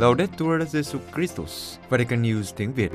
Laudetur 0.00 0.62
Jesu 0.72 0.98
Christus, 1.14 1.78
Vatican 1.88 2.22
News 2.22 2.52
tiếng 2.56 2.72
Việt. 2.72 2.92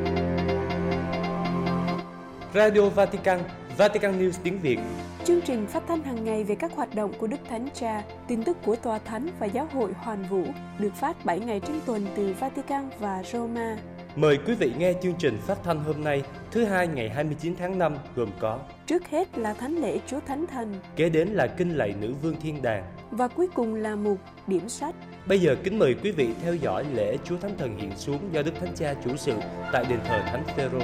Radio 2.54 2.90
Vatican, 2.90 3.40
Vatican 3.78 4.20
News 4.20 4.32
tiếng 4.44 4.60
Việt. 4.60 4.80
Chương 5.26 5.42
trình 5.42 5.68
phát 5.68 5.84
thanh 5.88 6.04
hàng 6.04 6.24
ngày 6.24 6.44
về 6.44 6.56
các 6.56 6.72
hoạt 6.76 6.96
động 6.96 7.14
của 7.18 7.28
Đức 7.28 7.38
Thánh 7.50 7.68
Cha, 7.74 8.04
tin 8.28 8.44
tức 8.44 8.58
của 8.66 8.76
Tòa 8.76 9.00
Thánh 9.00 9.28
và 9.40 9.46
Giáo 9.46 9.68
hội 9.74 9.94
Hoàn 9.94 10.24
Vũ 10.24 10.44
được 10.80 10.96
phát 10.96 11.26
7 11.26 11.40
ngày 11.40 11.60
trên 11.60 11.80
tuần 11.86 12.06
từ 12.16 12.34
Vatican 12.40 12.90
và 13.00 13.24
Roma. 13.34 13.78
Mời 14.16 14.38
quý 14.48 14.56
vị 14.56 14.72
nghe 14.78 14.94
chương 15.04 15.16
trình 15.20 15.38
phát 15.48 15.58
thanh 15.64 15.84
hôm 15.84 16.04
nay, 16.04 16.24
thứ 16.52 16.66
hai 16.66 16.88
ngày 16.88 17.10
29 17.10 17.56
tháng 17.56 17.80
5 17.80 17.98
gồm 18.16 18.30
có 18.40 18.60
Trước 18.86 19.08
hết 19.08 19.38
là 19.38 19.54
Thánh 19.54 19.76
lễ 19.76 20.00
Chúa 20.08 20.20
Thánh 20.28 20.46
Thần 20.48 20.76
Kế 20.96 21.10
đến 21.10 21.28
là 21.28 21.48
kinh 21.48 21.78
lạy 21.78 21.96
nữ 22.02 22.14
vương 22.22 22.42
thiên 22.42 22.62
đàng 22.62 22.84
và 23.12 23.28
cuối 23.28 23.48
cùng 23.54 23.76
là 23.76 23.96
mục 23.96 24.18
điểm 24.48 24.70
sách. 24.70 24.96
Bây 25.28 25.40
giờ 25.40 25.56
kính 25.64 25.80
mời 25.80 25.96
quý 26.04 26.12
vị 26.12 26.30
theo 26.42 26.56
dõi 26.56 26.86
lễ 26.94 27.18
Chúa 27.24 27.38
Thánh 27.38 27.58
Thần 27.58 27.78
hiện 27.78 27.92
xuống 27.98 28.30
do 28.34 28.42
Đức 28.42 28.52
Thánh 28.60 28.76
Cha 28.76 28.94
chủ 29.06 29.18
sự 29.18 29.34
tại 29.74 29.86
đền 29.90 30.00
thờ 30.06 30.24
Thánh 30.26 30.44
Phêrô. 30.56 30.80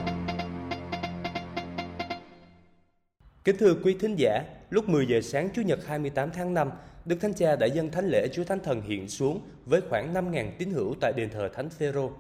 Kính 3.44 3.58
thưa 3.58 3.74
quý 3.84 3.96
thính 4.00 4.16
giả, 4.16 4.44
lúc 4.70 4.90
10 4.90 5.08
giờ 5.08 5.22
sáng 5.22 5.50
Chủ 5.54 5.62
nhật 5.62 5.80
28 5.86 6.30
tháng 6.32 6.54
5, 6.54 6.72
Đức 7.06 7.16
Thánh 7.22 7.34
Cha 7.34 7.56
đã 7.56 7.66
dâng 7.66 7.92
thánh 7.92 8.08
lễ 8.08 8.28
Chúa 8.34 8.44
Thánh 8.44 8.60
Thần 8.60 8.82
hiện 8.82 9.10
xuống 9.10 9.42
với 9.66 9.82
khoảng 9.90 10.14
5.000 10.14 10.52
tín 10.58 10.72
hữu 10.72 10.96
tại 11.02 11.14
đền 11.16 11.30
thờ 11.30 11.50
Thánh 11.54 11.70
Phêrô. 11.70 12.12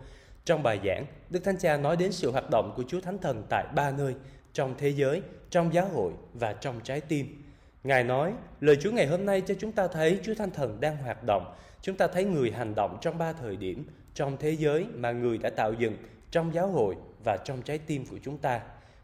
Trong 0.45 0.63
bài 0.63 0.79
giảng, 0.85 1.05
Đức 1.29 1.43
Thánh 1.43 1.57
Cha 1.57 1.77
nói 1.77 1.97
đến 1.97 2.11
sự 2.11 2.31
hoạt 2.31 2.49
động 2.51 2.73
của 2.75 2.83
Chúa 2.87 3.01
Thánh 3.01 3.17
Thần 3.17 3.43
tại 3.49 3.65
ba 3.75 3.91
nơi, 3.91 4.15
trong 4.53 4.75
thế 4.77 4.89
giới, 4.89 5.21
trong 5.49 5.73
giáo 5.73 5.87
hội 5.87 6.13
và 6.33 6.53
trong 6.53 6.79
trái 6.83 7.01
tim. 7.01 7.40
Ngài 7.83 8.03
nói, 8.03 8.33
lời 8.59 8.77
Chúa 8.81 8.91
ngày 8.91 9.07
hôm 9.07 9.25
nay 9.25 9.41
cho 9.41 9.55
chúng 9.59 9.71
ta 9.71 9.87
thấy 9.87 10.19
Chúa 10.23 10.33
Thánh 10.33 10.51
Thần 10.51 10.77
đang 10.81 10.97
hoạt 10.97 11.23
động. 11.23 11.55
Chúng 11.81 11.97
ta 11.97 12.07
thấy 12.07 12.23
người 12.23 12.51
hành 12.51 12.75
động 12.75 12.97
trong 13.01 13.17
ba 13.17 13.33
thời 13.33 13.55
điểm, 13.55 13.85
trong 14.13 14.37
thế 14.37 14.51
giới 14.51 14.85
mà 14.95 15.11
người 15.11 15.37
đã 15.37 15.49
tạo 15.49 15.73
dựng, 15.73 15.97
trong 16.31 16.53
giáo 16.53 16.67
hội 16.67 16.95
và 17.23 17.37
trong 17.45 17.61
trái 17.61 17.77
tim 17.77 18.05
của 18.05 18.17
chúng 18.23 18.37
ta. 18.37 18.61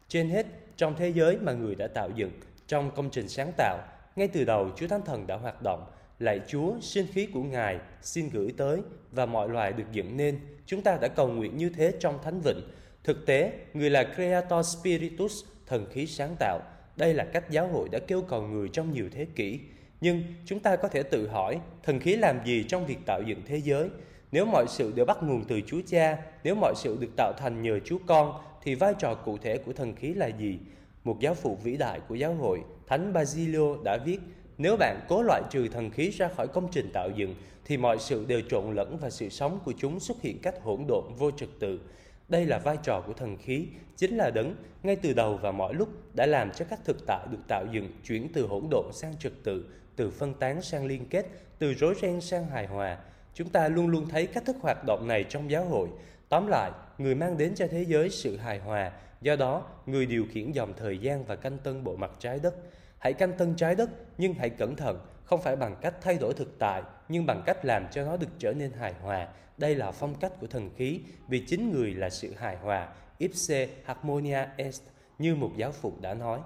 Trên 0.08 0.30
hết, 0.30 0.46
trong 0.78 0.96
thế 0.96 1.10
giới 1.10 1.38
mà 1.38 1.52
người 1.52 1.76
đã 1.76 1.88
tạo 1.88 2.10
dựng, 2.16 2.32
trong 2.68 2.92
công 2.96 3.10
trình 3.10 3.30
sáng 3.30 3.52
tạo, 3.58 3.78
ngay 4.16 4.28
từ 4.28 4.46
đầu 4.46 4.70
Chúa 4.76 4.88
Thánh 4.88 5.02
Thần 5.06 5.28
đã 5.28 5.36
hoạt 5.36 5.62
động. 5.64 5.86
Lạy 6.20 6.42
Chúa, 6.48 6.74
sinh 6.82 7.08
khí 7.14 7.26
của 7.26 7.44
Ngài 7.44 7.80
xin 8.02 8.30
gửi 8.30 8.54
tới 8.58 8.82
và 9.12 9.26
mọi 9.26 9.50
loài 9.50 9.74
được 9.74 9.92
dựng 9.92 10.18
nên. 10.18 10.40
Chúng 10.66 10.82
ta 10.82 10.98
đã 11.02 11.08
cầu 11.08 11.28
nguyện 11.28 11.58
như 11.58 11.70
thế 11.70 11.94
trong 12.00 12.20
Thánh 12.24 12.42
Vịnh. 12.42 12.62
Thực 13.04 13.26
tế, 13.26 13.52
người 13.74 13.90
là 13.90 14.04
Creator 14.16 14.66
Spiritus, 14.66 15.44
thần 15.66 15.86
khí 15.92 16.08
sáng 16.08 16.36
tạo. 16.40 16.60
Đây 16.98 17.14
là 17.14 17.24
cách 17.24 17.50
giáo 17.50 17.68
hội 17.68 17.90
đã 17.90 18.00
kêu 18.00 18.22
cầu 18.22 18.42
người 18.42 18.70
trong 18.70 18.94
nhiều 18.94 19.10
thế 19.12 19.26
kỷ. 19.36 19.60
Nhưng 20.02 20.24
chúng 20.46 20.60
ta 20.60 20.76
có 20.76 20.88
thể 20.88 21.04
tự 21.04 21.28
hỏi, 21.28 21.60
thần 21.84 22.00
khí 22.00 22.16
làm 22.16 22.46
gì 22.46 22.64
trong 22.68 22.86
việc 22.86 22.98
tạo 23.06 23.22
dựng 23.26 23.42
thế 23.46 23.58
giới? 23.58 23.90
Nếu 24.32 24.46
mọi 24.46 24.66
sự 24.68 24.94
đều 24.96 25.06
bắt 25.06 25.18
nguồn 25.24 25.44
từ 25.44 25.62
Chúa 25.68 25.82
Cha, 25.88 26.18
nếu 26.44 26.56
mọi 26.56 26.74
sự 26.76 26.98
được 27.00 27.12
tạo 27.18 27.34
thành 27.38 27.62
nhờ 27.62 27.80
Chúa 27.80 27.98
Con, 28.08 28.34
thì 28.64 28.76
vai 28.76 28.94
trò 29.00 29.16
cụ 29.16 29.38
thể 29.38 29.58
của 29.58 29.74
thần 29.74 29.96
khí 29.96 30.14
là 30.14 30.28
gì? 30.28 30.60
Một 31.04 31.20
giáo 31.20 31.34
phụ 31.34 31.58
vĩ 31.64 31.78
đại 31.78 32.00
của 32.08 32.16
giáo 32.16 32.34
hội, 32.34 32.62
Thánh 32.88 33.14
Basilio 33.14 33.76
đã 33.84 33.98
viết, 34.06 34.20
nếu 34.58 34.78
bạn 34.78 35.00
cố 35.08 35.22
loại 35.22 35.42
trừ 35.50 35.68
thần 35.68 35.90
khí 35.90 36.10
ra 36.10 36.28
khỏi 36.28 36.48
công 36.48 36.68
trình 36.72 36.90
tạo 36.94 37.10
dựng, 37.16 37.36
thì 37.66 37.78
mọi 37.78 37.98
sự 38.00 38.26
đều 38.26 38.42
trộn 38.50 38.76
lẫn 38.76 38.98
và 39.02 39.10
sự 39.10 39.30
sống 39.30 39.60
của 39.66 39.74
chúng 39.78 40.00
xuất 40.00 40.22
hiện 40.22 40.40
cách 40.42 40.56
hỗn 40.64 40.86
độn 40.88 41.04
vô 41.18 41.32
trật 41.32 41.50
tự. 41.60 41.80
Đây 42.30 42.46
là 42.46 42.60
vai 42.60 42.78
trò 42.84 43.02
của 43.08 43.14
thần 43.14 43.38
khí, 43.38 43.68
chính 43.96 44.18
là 44.18 44.30
đấng 44.30 44.56
ngay 44.84 44.96
từ 44.96 45.14
đầu 45.14 45.40
và 45.42 45.52
mọi 45.52 45.74
lúc 45.74 45.90
đã 46.14 46.26
làm 46.26 46.52
cho 46.52 46.66
các 46.70 46.80
thực 46.86 47.08
tại 47.08 47.28
được 47.32 47.38
tạo 47.48 47.66
dựng 47.72 47.90
chuyển 48.04 48.28
từ 48.34 48.48
hỗn 48.48 48.64
độn 48.72 48.86
sang 48.94 49.18
trật 49.20 49.34
tự, 49.44 49.66
từ 49.96 50.10
phân 50.10 50.34
tán 50.34 50.62
sang 50.62 50.86
liên 50.86 51.06
kết, 51.10 51.26
từ 51.60 51.74
rối 51.74 51.96
ren 52.02 52.22
sang 52.22 52.48
hài 52.48 52.68
hòa. 52.68 52.98
Chúng 53.34 53.50
ta 53.50 53.68
luôn 53.68 53.88
luôn 53.88 54.10
thấy 54.10 54.28
cách 54.28 54.46
thức 54.46 54.56
hoạt 54.62 54.84
động 54.88 55.08
này 55.08 55.24
trong 55.24 55.52
giáo 55.52 55.66
hội. 55.66 55.90
Tóm 56.30 56.48
lại, 56.48 56.72
người 56.98 57.16
mang 57.16 57.38
đến 57.38 57.56
cho 57.56 57.68
thế 57.68 57.86
giới 57.88 58.10
sự 58.10 58.38
hài 58.38 58.60
hòa, 58.60 58.92
do 59.22 59.36
đó 59.36 59.66
người 59.86 60.06
điều 60.06 60.26
khiển 60.32 60.52
dòng 60.52 60.74
thời 60.78 60.98
gian 60.98 61.26
và 61.26 61.36
canh 61.36 61.58
tân 61.58 61.84
bộ 61.84 61.96
mặt 61.96 62.12
trái 62.20 62.40
đất. 62.44 62.56
Hãy 63.00 63.14
canh 63.14 63.34
tân 63.38 63.56
trái 63.56 63.76
đất, 63.76 63.90
nhưng 64.18 64.34
hãy 64.34 64.50
cẩn 64.50 64.76
thận, 64.76 65.00
không 65.24 65.42
phải 65.42 65.56
bằng 65.56 65.76
cách 65.82 65.96
thay 66.02 66.18
đổi 66.18 66.34
thực 66.34 66.60
tại, 66.60 66.82
nhưng 67.10 67.26
bằng 67.26 67.44
cách 67.46 67.66
làm 67.66 67.88
cho 67.92 68.06
nó 68.06 68.18
được 68.18 68.30
trở 68.40 68.54
nên 68.54 68.72
hài 68.72 68.94
hòa. 68.94 69.28
Đây 69.58 69.76
là 69.76 69.92
phong 69.92 70.16
cách 70.16 70.32
của 70.40 70.48
thần 70.48 70.70
khí, 70.78 71.00
vì 71.28 71.44
chính 71.48 71.72
người 71.72 71.94
là 71.94 72.10
sự 72.10 72.34
hài 72.38 72.58
hòa, 72.58 72.88
ipse 73.18 73.68
harmonia 73.86 74.46
est, 74.58 74.82
như 75.20 75.36
một 75.36 75.52
giáo 75.58 75.72
phụ 75.72 75.94
đã 76.02 76.14
nói. 76.14 76.40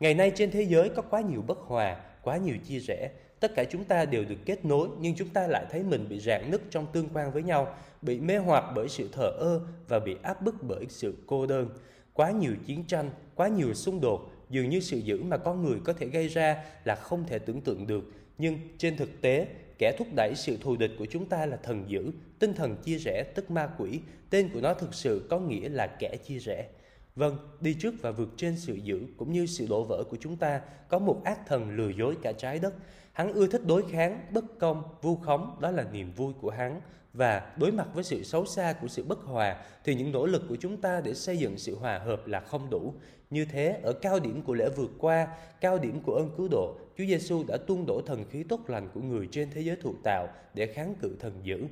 Ngày 0.00 0.14
nay 0.14 0.32
trên 0.34 0.50
thế 0.50 0.62
giới 0.62 0.88
có 0.88 1.02
quá 1.02 1.20
nhiều 1.20 1.42
bất 1.46 1.58
hòa, 1.58 1.96
quá 2.22 2.36
nhiều 2.36 2.56
chia 2.64 2.78
rẽ. 2.78 3.10
Tất 3.40 3.54
cả 3.54 3.64
chúng 3.64 3.84
ta 3.84 4.04
đều 4.04 4.24
được 4.24 4.38
kết 4.44 4.64
nối, 4.64 4.88
nhưng 5.00 5.14
chúng 5.14 5.28
ta 5.28 5.46
lại 5.46 5.66
thấy 5.70 5.82
mình 5.82 6.08
bị 6.08 6.20
rạn 6.20 6.50
nứt 6.50 6.60
trong 6.70 6.86
tương 6.92 7.08
quan 7.14 7.32
với 7.32 7.42
nhau, 7.42 7.74
bị 8.02 8.20
mê 8.20 8.38
hoặc 8.38 8.64
bởi 8.74 8.88
sự 8.88 9.08
thờ 9.12 9.28
ơ 9.38 9.60
và 9.88 9.98
bị 9.98 10.16
áp 10.22 10.42
bức 10.42 10.54
bởi 10.62 10.86
sự 10.88 11.14
cô 11.26 11.46
đơn. 11.46 11.68
Quá 12.12 12.30
nhiều 12.30 12.52
chiến 12.66 12.84
tranh, 12.84 13.10
quá 13.34 13.48
nhiều 13.48 13.74
xung 13.74 14.00
đột, 14.00 14.30
dường 14.50 14.70
như 14.70 14.80
sự 14.80 14.98
dữ 14.98 15.22
mà 15.22 15.36
con 15.36 15.64
người 15.64 15.78
có 15.84 15.92
thể 15.92 16.06
gây 16.06 16.28
ra 16.28 16.64
là 16.84 16.94
không 16.94 17.24
thể 17.26 17.38
tưởng 17.38 17.60
tượng 17.60 17.86
được. 17.86 18.12
Nhưng 18.38 18.58
trên 18.78 18.96
thực 18.96 19.20
tế, 19.20 19.46
kẻ 19.78 19.96
thúc 19.98 20.08
đẩy 20.16 20.32
sự 20.36 20.56
thù 20.60 20.76
địch 20.76 20.90
của 20.98 21.06
chúng 21.10 21.26
ta 21.26 21.46
là 21.46 21.56
thần 21.56 21.84
dữ, 21.88 22.10
tinh 22.38 22.54
thần 22.54 22.76
chia 22.76 22.98
rẽ 22.98 23.24
tức 23.34 23.50
ma 23.50 23.68
quỷ, 23.78 24.00
tên 24.30 24.48
của 24.54 24.60
nó 24.60 24.74
thực 24.74 24.94
sự 24.94 25.26
có 25.30 25.38
nghĩa 25.38 25.68
là 25.68 25.86
kẻ 25.86 26.16
chia 26.24 26.38
rẽ. 26.38 26.68
Vâng, 27.16 27.36
đi 27.60 27.74
trước 27.74 27.94
và 28.02 28.10
vượt 28.10 28.28
trên 28.36 28.56
sự 28.56 28.74
dữ 28.74 29.06
cũng 29.16 29.32
như 29.32 29.46
sự 29.46 29.66
đổ 29.70 29.84
vỡ 29.84 30.04
của 30.10 30.16
chúng 30.20 30.36
ta 30.36 30.60
có 30.88 30.98
một 30.98 31.20
ác 31.24 31.46
thần 31.46 31.76
lừa 31.76 31.88
dối 31.88 32.16
cả 32.22 32.32
trái 32.32 32.58
đất. 32.58 32.74
Hắn 33.12 33.32
ưa 33.32 33.46
thích 33.46 33.62
đối 33.66 33.90
kháng, 33.90 34.20
bất 34.30 34.58
công, 34.58 34.82
vu 35.02 35.16
khống, 35.16 35.56
đó 35.60 35.70
là 35.70 35.84
niềm 35.92 36.12
vui 36.16 36.32
của 36.40 36.50
hắn. 36.50 36.80
Và 37.16 37.42
đối 37.56 37.72
mặt 37.72 37.88
với 37.94 38.04
sự 38.04 38.22
xấu 38.22 38.46
xa 38.46 38.74
của 38.80 38.88
sự 38.88 39.04
bất 39.04 39.18
hòa 39.22 39.56
thì 39.84 39.94
những 39.94 40.12
nỗ 40.12 40.26
lực 40.26 40.42
của 40.48 40.56
chúng 40.60 40.76
ta 40.76 41.00
để 41.00 41.14
xây 41.14 41.36
dựng 41.36 41.58
sự 41.58 41.76
hòa 41.78 41.98
hợp 41.98 42.26
là 42.26 42.40
không 42.40 42.70
đủ. 42.70 42.94
Như 43.30 43.44
thế, 43.44 43.80
ở 43.82 43.92
cao 43.92 44.20
điểm 44.20 44.42
của 44.42 44.54
lễ 44.54 44.68
vượt 44.76 44.90
qua, 44.98 45.28
cao 45.60 45.78
điểm 45.78 46.00
của 46.00 46.14
ơn 46.14 46.30
cứu 46.36 46.48
độ, 46.50 46.76
Chúa 46.98 47.04
Giêsu 47.04 47.44
đã 47.48 47.56
tuôn 47.66 47.86
đổ 47.86 48.00
thần 48.06 48.24
khí 48.30 48.42
tốt 48.48 48.60
lành 48.68 48.88
của 48.94 49.00
người 49.00 49.28
trên 49.30 49.50
thế 49.50 49.60
giới 49.60 49.76
thụ 49.76 49.94
tạo 50.04 50.28
để 50.54 50.66
kháng 50.66 50.94
cự 51.02 51.16
thần 51.20 51.32
dữ. 51.42 51.64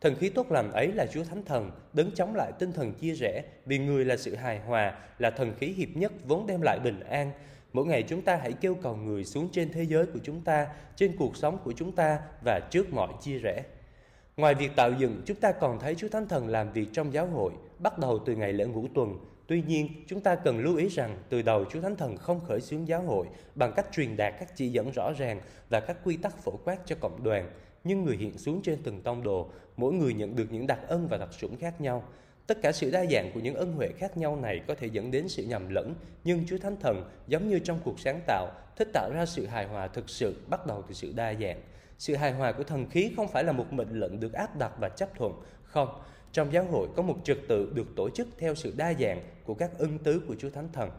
Thần 0.00 0.14
khí 0.14 0.28
tốt 0.28 0.52
lành 0.52 0.72
ấy 0.72 0.92
là 0.92 1.06
Chúa 1.06 1.24
Thánh 1.24 1.44
Thần, 1.44 1.70
đấng 1.92 2.10
chống 2.10 2.34
lại 2.34 2.52
tinh 2.58 2.72
thần 2.72 2.94
chia 2.94 3.14
rẽ, 3.14 3.42
vì 3.66 3.78
người 3.78 4.04
là 4.04 4.16
sự 4.16 4.34
hài 4.34 4.58
hòa, 4.58 4.98
là 5.18 5.30
thần 5.30 5.54
khí 5.58 5.66
hiệp 5.66 5.88
nhất 5.94 6.12
vốn 6.26 6.46
đem 6.46 6.62
lại 6.62 6.78
bình 6.84 7.00
an. 7.00 7.30
Mỗi 7.72 7.86
ngày 7.86 8.02
chúng 8.02 8.22
ta 8.22 8.36
hãy 8.36 8.52
kêu 8.52 8.74
cầu 8.74 8.96
người 8.96 9.24
xuống 9.24 9.48
trên 9.52 9.72
thế 9.72 9.82
giới 9.82 10.06
của 10.06 10.18
chúng 10.24 10.40
ta, 10.40 10.66
trên 10.96 11.16
cuộc 11.16 11.36
sống 11.36 11.58
của 11.64 11.72
chúng 11.72 11.92
ta 11.92 12.18
và 12.44 12.60
trước 12.70 12.92
mọi 12.92 13.12
chia 13.22 13.38
rẽ. 13.38 13.62
Ngoài 14.36 14.54
việc 14.54 14.70
tạo 14.76 14.92
dựng, 14.92 15.22
chúng 15.26 15.36
ta 15.36 15.52
còn 15.52 15.78
thấy 15.78 15.94
Chúa 15.94 16.08
Thánh 16.08 16.28
Thần 16.28 16.48
làm 16.48 16.72
việc 16.72 16.86
trong 16.92 17.12
giáo 17.12 17.26
hội, 17.26 17.52
bắt 17.78 17.98
đầu 17.98 18.18
từ 18.26 18.36
ngày 18.36 18.52
lễ 18.52 18.64
ngũ 18.64 18.86
tuần. 18.94 19.18
Tuy 19.46 19.62
nhiên, 19.62 19.88
chúng 20.06 20.20
ta 20.20 20.34
cần 20.34 20.58
lưu 20.58 20.76
ý 20.76 20.88
rằng 20.88 21.18
từ 21.28 21.42
đầu 21.42 21.64
Chúa 21.70 21.80
Thánh 21.80 21.96
Thần 21.96 22.16
không 22.16 22.40
khởi 22.40 22.60
xướng 22.60 22.88
giáo 22.88 23.02
hội 23.02 23.26
bằng 23.54 23.72
cách 23.76 23.86
truyền 23.92 24.16
đạt 24.16 24.34
các 24.38 24.56
chỉ 24.56 24.68
dẫn 24.68 24.90
rõ 24.90 25.12
ràng 25.18 25.40
và 25.68 25.80
các 25.80 25.96
quy 26.04 26.16
tắc 26.16 26.44
phổ 26.44 26.52
quát 26.64 26.78
cho 26.86 26.96
cộng 27.00 27.24
đoàn, 27.24 27.50
nhưng 27.84 28.04
người 28.04 28.16
hiện 28.16 28.38
xuống 28.38 28.62
trên 28.62 28.82
từng 28.82 29.00
tông 29.00 29.22
đồ, 29.22 29.50
mỗi 29.76 29.92
người 29.92 30.14
nhận 30.14 30.36
được 30.36 30.46
những 30.50 30.66
đặc 30.66 30.80
ân 30.88 31.08
và 31.08 31.16
đặc 31.16 31.32
sủng 31.32 31.56
khác 31.56 31.80
nhau. 31.80 32.04
Tất 32.46 32.58
cả 32.62 32.72
sự 32.72 32.90
đa 32.90 33.04
dạng 33.10 33.30
của 33.34 33.40
những 33.40 33.54
ân 33.54 33.72
huệ 33.72 33.88
khác 33.98 34.16
nhau 34.16 34.36
này 34.36 34.60
có 34.68 34.74
thể 34.74 34.86
dẫn 34.86 35.10
đến 35.10 35.28
sự 35.28 35.44
nhầm 35.44 35.68
lẫn, 35.68 35.94
nhưng 36.24 36.46
Chúa 36.46 36.58
Thánh 36.58 36.76
Thần, 36.80 37.10
giống 37.26 37.48
như 37.48 37.58
trong 37.58 37.80
cuộc 37.84 38.00
sáng 38.00 38.20
tạo, 38.26 38.48
thích 38.76 38.88
tạo 38.92 39.10
ra 39.14 39.26
sự 39.26 39.46
hài 39.46 39.66
hòa 39.66 39.88
thực 39.88 40.10
sự 40.10 40.36
bắt 40.48 40.66
đầu 40.66 40.84
từ 40.88 40.94
sự 40.94 41.12
đa 41.16 41.34
dạng. 41.34 41.60
Sự 42.02 42.16
hài 42.16 42.32
hòa 42.32 42.52
của 42.52 42.64
thần 42.64 42.86
khí 42.90 43.12
không 43.16 43.28
phải 43.28 43.44
là 43.44 43.52
một 43.52 43.72
mệnh 43.72 44.00
lệnh 44.00 44.20
được 44.20 44.32
áp 44.32 44.58
đặt 44.58 44.72
và 44.80 44.88
chấp 44.88 45.08
thuận, 45.16 45.32
không. 45.62 45.88
Trong 46.32 46.52
giáo 46.52 46.64
hội 46.64 46.88
có 46.96 47.02
một 47.02 47.16
trật 47.24 47.38
tự 47.48 47.72
được 47.74 47.86
tổ 47.96 48.10
chức 48.10 48.28
theo 48.38 48.54
sự 48.54 48.74
đa 48.76 48.94
dạng 49.00 49.20
của 49.44 49.54
các 49.54 49.78
ân 49.78 49.98
tứ 49.98 50.22
của 50.28 50.34
Chúa 50.38 50.50
Thánh 50.50 50.68
Thần. 50.72 50.90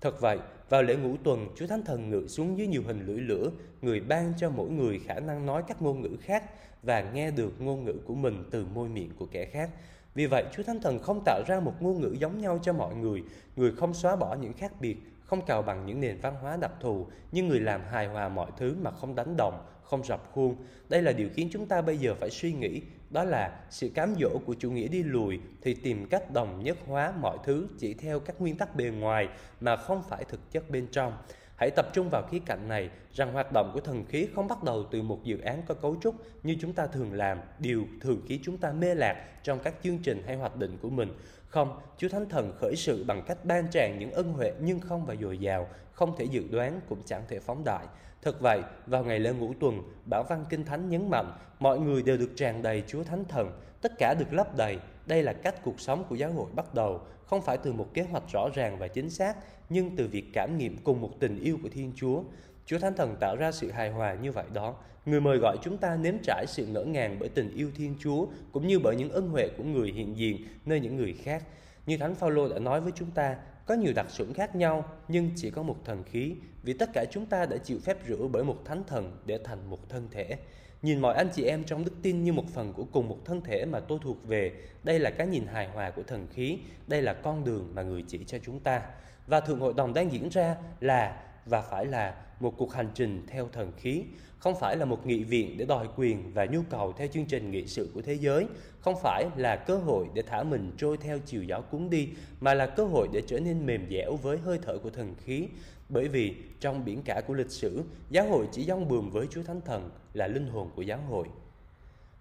Thật 0.00 0.20
vậy, 0.20 0.38
vào 0.68 0.82
lễ 0.82 0.96
ngũ 0.96 1.16
tuần, 1.16 1.48
Chúa 1.56 1.66
Thánh 1.66 1.84
Thần 1.84 2.10
ngự 2.10 2.26
xuống 2.28 2.58
dưới 2.58 2.66
nhiều 2.66 2.82
hình 2.86 3.06
lưỡi 3.06 3.20
lửa, 3.20 3.50
người 3.82 4.00
ban 4.00 4.32
cho 4.38 4.50
mỗi 4.50 4.70
người 4.70 5.00
khả 5.06 5.20
năng 5.20 5.46
nói 5.46 5.62
các 5.68 5.82
ngôn 5.82 6.00
ngữ 6.00 6.16
khác 6.20 6.44
và 6.82 7.10
nghe 7.10 7.30
được 7.30 7.60
ngôn 7.60 7.84
ngữ 7.84 7.94
của 8.06 8.14
mình 8.14 8.44
từ 8.50 8.66
môi 8.74 8.88
miệng 8.88 9.10
của 9.18 9.26
kẻ 9.26 9.44
khác. 9.44 9.70
Vì 10.14 10.26
vậy, 10.26 10.44
Chúa 10.56 10.62
Thánh 10.62 10.80
Thần 10.80 10.98
không 10.98 11.22
tạo 11.24 11.42
ra 11.46 11.60
một 11.60 11.82
ngôn 11.82 12.00
ngữ 12.00 12.16
giống 12.18 12.40
nhau 12.40 12.58
cho 12.62 12.72
mọi 12.72 12.94
người, 12.94 13.22
người 13.56 13.72
không 13.76 13.94
xóa 13.94 14.16
bỏ 14.16 14.36
những 14.40 14.52
khác 14.52 14.72
biệt, 14.80 14.96
không 15.24 15.46
cào 15.46 15.62
bằng 15.62 15.86
những 15.86 16.00
nền 16.00 16.18
văn 16.20 16.34
hóa 16.42 16.56
đặc 16.56 16.72
thù, 16.80 17.06
nhưng 17.32 17.48
người 17.48 17.60
làm 17.60 17.80
hài 17.90 18.06
hòa 18.06 18.28
mọi 18.28 18.50
thứ 18.58 18.76
mà 18.82 18.90
không 18.90 19.14
đánh 19.14 19.36
đồng, 19.36 19.66
không 19.82 20.04
rập 20.04 20.32
khuôn. 20.32 20.56
Đây 20.88 21.02
là 21.02 21.12
điều 21.12 21.28
khiến 21.34 21.48
chúng 21.52 21.66
ta 21.66 21.82
bây 21.82 21.98
giờ 21.98 22.14
phải 22.20 22.30
suy 22.30 22.52
nghĩ, 22.52 22.82
đó 23.10 23.24
là 23.24 23.60
sự 23.70 23.90
cám 23.94 24.14
dỗ 24.20 24.38
của 24.46 24.54
chủ 24.54 24.70
nghĩa 24.70 24.88
đi 24.88 25.02
lùi 25.02 25.40
thì 25.62 25.74
tìm 25.74 26.06
cách 26.10 26.30
đồng 26.30 26.64
nhất 26.64 26.78
hóa 26.86 27.12
mọi 27.20 27.38
thứ 27.44 27.68
chỉ 27.78 27.94
theo 27.94 28.20
các 28.20 28.40
nguyên 28.40 28.56
tắc 28.56 28.76
bề 28.76 28.84
ngoài 28.84 29.28
mà 29.60 29.76
không 29.76 30.02
phải 30.08 30.24
thực 30.24 30.50
chất 30.50 30.70
bên 30.70 30.86
trong. 30.92 31.16
Hãy 31.56 31.70
tập 31.70 31.86
trung 31.92 32.08
vào 32.10 32.22
khía 32.30 32.38
cạnh 32.46 32.68
này 32.68 32.90
rằng 33.12 33.32
hoạt 33.32 33.52
động 33.52 33.70
của 33.74 33.80
thần 33.80 34.04
khí 34.04 34.28
không 34.34 34.48
bắt 34.48 34.62
đầu 34.62 34.84
từ 34.90 35.02
một 35.02 35.24
dự 35.24 35.40
án 35.40 35.62
có 35.66 35.74
cấu 35.74 35.96
trúc 36.02 36.14
như 36.42 36.56
chúng 36.60 36.72
ta 36.72 36.86
thường 36.86 37.12
làm, 37.12 37.38
điều 37.58 37.86
thường 38.00 38.20
khiến 38.28 38.40
chúng 38.44 38.58
ta 38.58 38.72
mê 38.72 38.94
lạc 38.94 39.26
trong 39.42 39.58
các 39.58 39.74
chương 39.82 39.98
trình 39.98 40.22
hay 40.26 40.36
hoạt 40.36 40.56
định 40.56 40.78
của 40.82 40.90
mình. 40.90 41.08
Không, 41.54 41.80
Chúa 41.96 42.08
Thánh 42.08 42.28
Thần 42.28 42.52
khởi 42.60 42.76
sự 42.76 43.04
bằng 43.04 43.22
cách 43.26 43.44
ban 43.44 43.66
tràn 43.70 43.98
những 43.98 44.10
ân 44.10 44.32
huệ 44.32 44.52
nhưng 44.60 44.80
không 44.80 45.06
và 45.06 45.14
dồi 45.14 45.38
dào, 45.38 45.68
không 45.92 46.16
thể 46.16 46.24
dự 46.24 46.44
đoán 46.50 46.80
cũng 46.88 46.98
chẳng 47.06 47.22
thể 47.28 47.40
phóng 47.40 47.64
đại. 47.64 47.86
Thật 48.22 48.40
vậy, 48.40 48.62
vào 48.86 49.04
ngày 49.04 49.18
lễ 49.18 49.32
ngũ 49.32 49.54
tuần, 49.60 49.82
Bảo 50.10 50.22
văn 50.28 50.44
Kinh 50.50 50.64
Thánh 50.64 50.88
nhấn 50.88 51.10
mạnh, 51.10 51.32
mọi 51.58 51.80
người 51.80 52.02
đều 52.02 52.16
được 52.16 52.30
tràn 52.36 52.62
đầy 52.62 52.82
Chúa 52.86 53.04
Thánh 53.04 53.24
Thần, 53.28 53.60
tất 53.82 53.92
cả 53.98 54.14
được 54.18 54.32
lấp 54.32 54.56
đầy. 54.56 54.78
Đây 55.06 55.22
là 55.22 55.32
cách 55.32 55.62
cuộc 55.62 55.80
sống 55.80 56.04
của 56.08 56.14
giáo 56.14 56.32
hội 56.32 56.46
bắt 56.54 56.74
đầu, 56.74 57.00
không 57.26 57.42
phải 57.42 57.58
từ 57.58 57.72
một 57.72 57.86
kế 57.94 58.02
hoạch 58.02 58.24
rõ 58.32 58.48
ràng 58.54 58.78
và 58.78 58.88
chính 58.88 59.10
xác, 59.10 59.36
nhưng 59.68 59.96
từ 59.96 60.08
việc 60.08 60.24
cảm 60.32 60.58
nghiệm 60.58 60.76
cùng 60.84 61.00
một 61.00 61.10
tình 61.20 61.40
yêu 61.40 61.58
của 61.62 61.68
Thiên 61.68 61.92
Chúa. 61.96 62.22
Chúa 62.66 62.78
Thánh 62.78 62.94
Thần 62.96 63.16
tạo 63.20 63.36
ra 63.36 63.52
sự 63.52 63.70
hài 63.70 63.90
hòa 63.90 64.14
như 64.14 64.32
vậy 64.32 64.44
đó. 64.52 64.74
Người 65.06 65.20
mời 65.20 65.38
gọi 65.38 65.56
chúng 65.62 65.76
ta 65.76 65.96
nếm 65.96 66.14
trải 66.22 66.44
sự 66.48 66.66
ngỡ 66.66 66.84
ngàng 66.84 67.16
bởi 67.20 67.28
tình 67.28 67.50
yêu 67.54 67.70
Thiên 67.76 67.94
Chúa 68.00 68.26
cũng 68.52 68.66
như 68.66 68.78
bởi 68.78 68.96
những 68.96 69.10
ân 69.10 69.28
huệ 69.28 69.48
của 69.58 69.64
người 69.64 69.92
hiện 69.92 70.16
diện 70.16 70.48
nơi 70.64 70.80
những 70.80 70.96
người 70.96 71.12
khác. 71.12 71.42
Như 71.86 71.96
Thánh 71.96 72.14
Phaolô 72.14 72.48
đã 72.48 72.58
nói 72.58 72.80
với 72.80 72.92
chúng 72.94 73.10
ta, 73.10 73.36
có 73.66 73.74
nhiều 73.74 73.92
đặc 73.96 74.06
sủng 74.10 74.34
khác 74.34 74.56
nhau 74.56 74.84
nhưng 75.08 75.30
chỉ 75.36 75.50
có 75.50 75.62
một 75.62 75.76
thần 75.84 76.02
khí, 76.04 76.34
vì 76.62 76.72
tất 76.72 76.90
cả 76.92 77.04
chúng 77.10 77.26
ta 77.26 77.46
đã 77.46 77.56
chịu 77.56 77.78
phép 77.84 77.96
rửa 78.08 78.28
bởi 78.32 78.44
một 78.44 78.56
thánh 78.64 78.84
thần 78.86 79.16
để 79.26 79.38
thành 79.44 79.70
một 79.70 79.88
thân 79.88 80.08
thể. 80.10 80.36
Nhìn 80.82 81.00
mọi 81.00 81.14
anh 81.14 81.28
chị 81.34 81.44
em 81.44 81.64
trong 81.64 81.84
đức 81.84 81.92
tin 82.02 82.24
như 82.24 82.32
một 82.32 82.44
phần 82.54 82.72
của 82.72 82.84
cùng 82.92 83.08
một 83.08 83.18
thân 83.24 83.40
thể 83.40 83.64
mà 83.64 83.80
tôi 83.80 83.98
thuộc 84.02 84.28
về, 84.28 84.52
đây 84.82 84.98
là 84.98 85.10
cái 85.10 85.26
nhìn 85.26 85.46
hài 85.46 85.68
hòa 85.68 85.90
của 85.90 86.02
thần 86.02 86.26
khí, 86.32 86.58
đây 86.86 87.02
là 87.02 87.12
con 87.12 87.44
đường 87.44 87.70
mà 87.74 87.82
người 87.82 88.04
chỉ 88.08 88.24
cho 88.26 88.38
chúng 88.38 88.60
ta. 88.60 88.82
Và 89.26 89.40
Thượng 89.40 89.60
Hội 89.60 89.74
đồng 89.76 89.94
đang 89.94 90.12
diễn 90.12 90.28
ra 90.28 90.56
là 90.80 91.22
và 91.46 91.60
phải 91.60 91.86
là 91.86 92.14
một 92.40 92.54
cuộc 92.58 92.72
hành 92.72 92.88
trình 92.94 93.24
theo 93.26 93.48
thần 93.52 93.72
khí, 93.76 94.04
không 94.38 94.54
phải 94.60 94.76
là 94.76 94.84
một 94.84 95.06
nghị 95.06 95.24
viện 95.24 95.56
để 95.58 95.64
đòi 95.64 95.88
quyền 95.96 96.32
và 96.34 96.44
nhu 96.44 96.62
cầu 96.70 96.92
theo 96.92 97.08
chương 97.08 97.24
trình 97.24 97.50
nghị 97.50 97.66
sự 97.66 97.90
của 97.94 98.02
thế 98.02 98.14
giới, 98.14 98.46
không 98.80 98.94
phải 99.02 99.24
là 99.36 99.56
cơ 99.56 99.76
hội 99.76 100.06
để 100.14 100.22
thả 100.22 100.42
mình 100.42 100.72
trôi 100.78 100.96
theo 100.96 101.18
chiều 101.26 101.42
gió 101.42 101.60
cuốn 101.60 101.90
đi, 101.90 102.08
mà 102.40 102.54
là 102.54 102.66
cơ 102.66 102.84
hội 102.84 103.08
để 103.12 103.22
trở 103.26 103.40
nên 103.40 103.66
mềm 103.66 103.86
dẻo 103.90 104.16
với 104.16 104.38
hơi 104.38 104.58
thở 104.62 104.78
của 104.78 104.90
thần 104.90 105.14
khí. 105.24 105.48
Bởi 105.88 106.08
vì 106.08 106.34
trong 106.60 106.84
biển 106.84 107.02
cả 107.02 107.22
của 107.26 107.34
lịch 107.34 107.50
sử, 107.50 107.82
giáo 108.10 108.28
hội 108.28 108.48
chỉ 108.52 108.64
dông 108.64 108.88
bườm 108.88 109.10
với 109.10 109.26
Chúa 109.30 109.42
Thánh 109.42 109.60
Thần 109.60 109.90
là 110.12 110.26
linh 110.26 110.46
hồn 110.46 110.70
của 110.74 110.82
giáo 110.82 110.98
hội, 111.08 111.28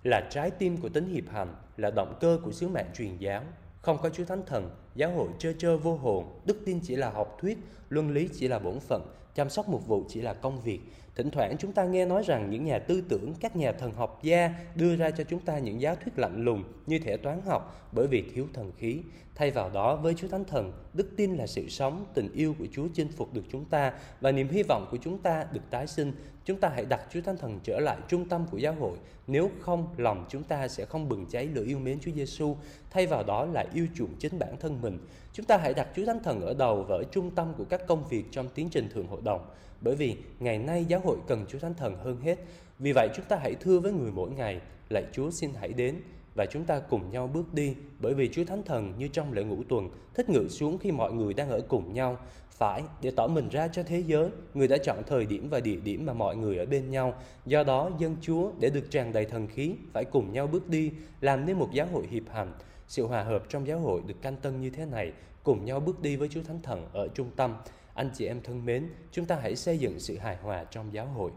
là 0.03 0.27
trái 0.29 0.51
tim 0.51 0.77
của 0.77 0.89
tính 0.89 1.09
hiệp 1.13 1.29
hành, 1.29 1.55
là 1.77 1.91
động 1.95 2.17
cơ 2.21 2.39
của 2.43 2.51
sứ 2.51 2.67
mạng 2.67 2.91
truyền 2.97 3.17
giáo. 3.17 3.43
Không 3.81 3.97
có 4.01 4.09
Chúa 4.09 4.25
Thánh 4.25 4.43
Thần, 4.45 4.69
giáo 4.95 5.11
hội 5.11 5.27
trơ 5.39 5.53
trơ 5.53 5.77
vô 5.77 5.95
hồn, 5.95 6.25
đức 6.45 6.61
tin 6.65 6.79
chỉ 6.83 6.95
là 6.95 7.09
học 7.09 7.37
thuyết, 7.41 7.57
luân 7.89 8.13
lý 8.13 8.29
chỉ 8.33 8.47
là 8.47 8.59
bổn 8.59 8.79
phận, 8.79 9.01
chăm 9.35 9.49
sóc 9.49 9.69
mục 9.69 9.87
vụ 9.87 10.03
chỉ 10.07 10.21
là 10.21 10.33
công 10.33 10.61
việc. 10.61 10.79
Thỉnh 11.15 11.31
thoảng 11.31 11.55
chúng 11.59 11.71
ta 11.71 11.85
nghe 11.85 12.05
nói 12.05 12.23
rằng 12.23 12.49
những 12.49 12.65
nhà 12.65 12.79
tư 12.79 13.01
tưởng, 13.09 13.33
các 13.39 13.55
nhà 13.55 13.71
thần 13.71 13.93
học 13.93 14.19
gia 14.23 14.53
đưa 14.75 14.95
ra 14.95 15.11
cho 15.11 15.23
chúng 15.23 15.39
ta 15.39 15.57
những 15.57 15.81
giáo 15.81 15.95
thuyết 15.95 16.19
lạnh 16.19 16.43
lùng 16.43 16.63
như 16.85 16.99
thể 16.99 17.17
toán 17.17 17.41
học 17.41 17.89
bởi 17.91 18.07
vì 18.07 18.23
thiếu 18.33 18.47
thần 18.53 18.71
khí. 18.77 19.01
Thay 19.35 19.51
vào 19.51 19.69
đó, 19.69 19.95
với 19.95 20.13
Chúa 20.13 20.27
Thánh 20.27 20.45
Thần, 20.45 20.73
đức 20.93 21.09
tin 21.17 21.35
là 21.35 21.47
sự 21.47 21.69
sống, 21.69 22.05
tình 22.13 22.33
yêu 22.33 22.55
của 22.59 22.65
Chúa 22.71 22.87
chinh 22.93 23.07
phục 23.07 23.33
được 23.33 23.41
chúng 23.51 23.65
ta 23.65 23.93
và 24.21 24.31
niềm 24.31 24.49
hy 24.49 24.63
vọng 24.63 24.87
của 24.91 24.97
chúng 24.97 25.17
ta 25.17 25.45
được 25.51 25.61
tái 25.69 25.87
sinh. 25.87 26.13
Chúng 26.45 26.59
ta 26.59 26.69
hãy 26.69 26.85
đặt 26.85 27.01
Chúa 27.13 27.21
Thánh 27.21 27.37
Thần 27.37 27.59
trở 27.63 27.79
lại 27.79 27.97
trung 28.07 28.29
tâm 28.29 28.45
của 28.51 28.57
giáo 28.57 28.73
hội. 28.73 28.97
Nếu 29.27 29.51
không, 29.59 29.87
lòng 29.97 30.25
chúng 30.29 30.43
ta 30.43 30.67
sẽ 30.67 30.85
không 30.85 31.09
bừng 31.09 31.25
cháy 31.25 31.47
lửa 31.47 31.63
yêu 31.65 31.79
mến 31.79 31.99
Chúa 31.99 32.11
Giêsu. 32.11 32.55
Thay 32.89 33.07
vào 33.07 33.23
đó 33.23 33.45
là 33.45 33.65
yêu 33.73 33.87
chuộng 33.95 34.15
chính 34.19 34.39
bản 34.39 34.57
thân 34.59 34.81
mình. 34.81 34.99
Chúng 35.33 35.45
ta 35.45 35.57
hãy 35.57 35.73
đặt 35.73 35.87
Chúa 35.95 36.05
Thánh 36.05 36.23
Thần 36.23 36.41
ở 36.41 36.53
đầu 36.53 36.83
và 36.83 36.95
ở 36.95 37.03
trung 37.03 37.31
tâm 37.31 37.53
của 37.57 37.65
các 37.65 37.87
công 37.87 38.07
việc 38.09 38.23
trong 38.31 38.49
tiến 38.55 38.69
trình 38.69 38.89
thượng 38.89 39.07
hội 39.07 39.21
đồng. 39.23 39.45
Bởi 39.83 39.95
vì 39.95 40.15
ngày 40.39 40.57
nay 40.57 40.85
giáo 40.85 40.99
hội 41.03 41.17
cần 41.27 41.45
Chúa 41.49 41.59
Thánh 41.59 41.73
Thần 41.73 41.95
hơn 41.97 42.21
hết. 42.21 42.39
Vì 42.79 42.91
vậy 42.95 43.09
chúng 43.15 43.25
ta 43.25 43.37
hãy 43.41 43.55
thưa 43.55 43.79
với 43.79 43.91
người 43.91 44.11
mỗi 44.11 44.31
ngày, 44.31 44.61
lạy 44.89 45.03
Chúa 45.11 45.31
xin 45.31 45.49
hãy 45.59 45.73
đến 45.73 45.95
và 46.35 46.45
chúng 46.45 46.65
ta 46.65 46.79
cùng 46.79 47.11
nhau 47.11 47.29
bước 47.33 47.53
đi. 47.53 47.75
Bởi 47.99 48.13
vì 48.13 48.29
Chúa 48.29 48.43
Thánh 48.45 48.63
Thần 48.63 48.93
như 48.97 49.07
trong 49.07 49.33
lễ 49.33 49.43
ngũ 49.43 49.63
tuần 49.63 49.89
thích 50.13 50.29
ngự 50.29 50.47
xuống 50.49 50.77
khi 50.77 50.91
mọi 50.91 51.13
người 51.13 51.33
đang 51.33 51.49
ở 51.49 51.61
cùng 51.67 51.93
nhau. 51.93 52.17
Phải 52.49 52.83
để 53.01 53.11
tỏ 53.11 53.27
mình 53.27 53.49
ra 53.49 53.67
cho 53.67 53.83
thế 53.83 53.99
giới 53.99 54.29
người 54.53 54.67
đã 54.67 54.77
chọn 54.77 54.97
thời 55.07 55.25
điểm 55.25 55.49
và 55.49 55.59
địa 55.59 55.75
điểm 55.75 56.05
mà 56.05 56.13
mọi 56.13 56.35
người 56.35 56.57
ở 56.57 56.65
bên 56.65 56.91
nhau. 56.91 57.13
Do 57.45 57.63
đó 57.63 57.91
dân 57.99 58.15
Chúa 58.21 58.51
để 58.59 58.69
được 58.69 58.91
tràn 58.91 59.13
đầy 59.13 59.25
thần 59.25 59.47
khí 59.47 59.75
phải 59.93 60.05
cùng 60.05 60.33
nhau 60.33 60.47
bước 60.47 60.69
đi 60.69 60.91
làm 61.21 61.45
nên 61.45 61.59
một 61.59 61.69
giáo 61.73 61.87
hội 61.91 62.07
hiệp 62.09 62.23
hành. 62.29 62.53
Sự 62.87 63.05
hòa 63.07 63.23
hợp 63.23 63.43
trong 63.49 63.67
giáo 63.67 63.79
hội 63.79 64.01
được 64.07 64.21
canh 64.21 64.35
tân 64.35 64.61
như 64.61 64.69
thế 64.69 64.85
này 64.85 65.11
cùng 65.43 65.65
nhau 65.65 65.79
bước 65.79 66.01
đi 66.01 66.15
với 66.15 66.27
Chúa 66.27 66.43
Thánh 66.43 66.61
Thần 66.63 66.87
ở 66.93 67.07
trung 67.07 67.29
tâm 67.35 67.55
anh 67.93 68.09
chị 68.13 68.25
em 68.25 68.41
thân 68.41 68.65
mến 68.65 68.89
chúng 69.11 69.25
ta 69.25 69.35
hãy 69.41 69.55
xây 69.55 69.77
dựng 69.77 69.99
sự 69.99 70.17
hài 70.17 70.37
hòa 70.37 70.63
trong 70.63 70.93
giáo 70.93 71.05
hội 71.05 71.31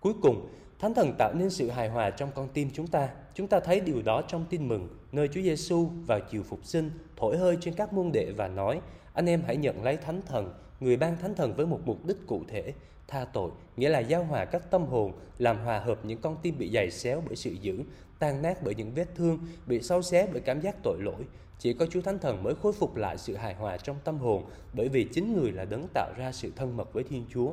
cuối 0.00 0.14
cùng 0.22 0.48
Thánh 0.78 0.94
Thần 0.94 1.14
tạo 1.18 1.34
nên 1.34 1.50
sự 1.50 1.70
hài 1.70 1.88
hòa 1.88 2.10
trong 2.10 2.30
con 2.34 2.48
tim 2.48 2.70
chúng 2.74 2.86
ta. 2.86 3.08
Chúng 3.34 3.48
ta 3.48 3.60
thấy 3.60 3.80
điều 3.80 4.02
đó 4.02 4.22
trong 4.28 4.44
tin 4.50 4.68
mừng, 4.68 4.88
nơi 5.12 5.28
Chúa 5.28 5.40
Giêsu 5.42 5.88
vào 6.06 6.20
chiều 6.30 6.42
phục 6.42 6.64
sinh, 6.64 6.90
thổi 7.16 7.36
hơi 7.38 7.56
trên 7.60 7.74
các 7.74 7.92
môn 7.92 8.12
đệ 8.12 8.32
và 8.36 8.48
nói, 8.48 8.80
anh 9.12 9.28
em 9.28 9.42
hãy 9.46 9.56
nhận 9.56 9.82
lấy 9.84 9.96
Thánh 9.96 10.20
Thần, 10.26 10.54
người 10.80 10.96
ban 10.96 11.16
Thánh 11.18 11.34
Thần 11.34 11.54
với 11.54 11.66
một 11.66 11.80
mục 11.84 12.06
đích 12.06 12.16
cụ 12.26 12.42
thể, 12.48 12.72
tha 13.08 13.24
tội, 13.24 13.50
nghĩa 13.76 13.88
là 13.88 13.98
giao 13.98 14.24
hòa 14.24 14.44
các 14.44 14.70
tâm 14.70 14.86
hồn, 14.86 15.12
làm 15.38 15.58
hòa 15.58 15.78
hợp 15.78 16.04
những 16.04 16.20
con 16.20 16.36
tim 16.42 16.58
bị 16.58 16.70
dày 16.74 16.90
xéo 16.90 17.22
bởi 17.26 17.36
sự 17.36 17.50
dữ, 17.50 17.82
tan 18.18 18.42
nát 18.42 18.58
bởi 18.64 18.74
những 18.74 18.94
vết 18.94 19.14
thương, 19.14 19.38
bị 19.66 19.82
sâu 19.82 20.02
xé 20.02 20.28
bởi 20.32 20.40
cảm 20.40 20.60
giác 20.60 20.76
tội 20.82 20.98
lỗi. 21.00 21.24
Chỉ 21.58 21.72
có 21.72 21.86
Chúa 21.86 22.00
Thánh 22.00 22.18
Thần 22.18 22.42
mới 22.42 22.54
khôi 22.54 22.72
phục 22.72 22.96
lại 22.96 23.18
sự 23.18 23.36
hài 23.36 23.54
hòa 23.54 23.76
trong 23.76 23.96
tâm 24.04 24.18
hồn, 24.18 24.44
bởi 24.72 24.88
vì 24.88 25.04
chính 25.04 25.36
người 25.36 25.52
là 25.52 25.64
đấng 25.64 25.86
tạo 25.94 26.12
ra 26.16 26.32
sự 26.32 26.52
thân 26.56 26.76
mật 26.76 26.92
với 26.92 27.04
Thiên 27.04 27.24
Chúa. 27.28 27.52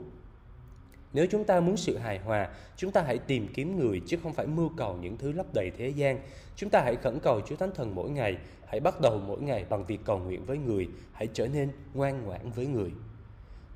Nếu 1.13 1.27
chúng 1.31 1.43
ta 1.43 1.59
muốn 1.59 1.77
sự 1.77 1.97
hài 1.97 2.19
hòa, 2.19 2.49
chúng 2.77 2.91
ta 2.91 3.01
hãy 3.01 3.17
tìm 3.17 3.47
kiếm 3.53 3.79
người 3.79 4.01
chứ 4.07 4.17
không 4.23 4.33
phải 4.33 4.47
mưu 4.47 4.69
cầu 4.77 4.97
những 5.01 5.17
thứ 5.17 5.31
lấp 5.31 5.53
đầy 5.53 5.71
thế 5.77 5.89
gian. 5.89 6.19
Chúng 6.55 6.69
ta 6.69 6.81
hãy 6.81 6.95
khẩn 6.95 7.19
cầu 7.19 7.41
Chúa 7.41 7.55
Thánh 7.55 7.71
Thần 7.75 7.95
mỗi 7.95 8.09
ngày, 8.09 8.37
hãy 8.67 8.79
bắt 8.79 9.01
đầu 9.01 9.21
mỗi 9.27 9.41
ngày 9.41 9.65
bằng 9.69 9.85
việc 9.85 9.99
cầu 10.05 10.19
nguyện 10.19 10.45
với 10.45 10.57
người, 10.57 10.87
hãy 11.11 11.27
trở 11.33 11.47
nên 11.47 11.69
ngoan 11.93 12.25
ngoãn 12.25 12.51
với 12.55 12.65
người. 12.65 12.91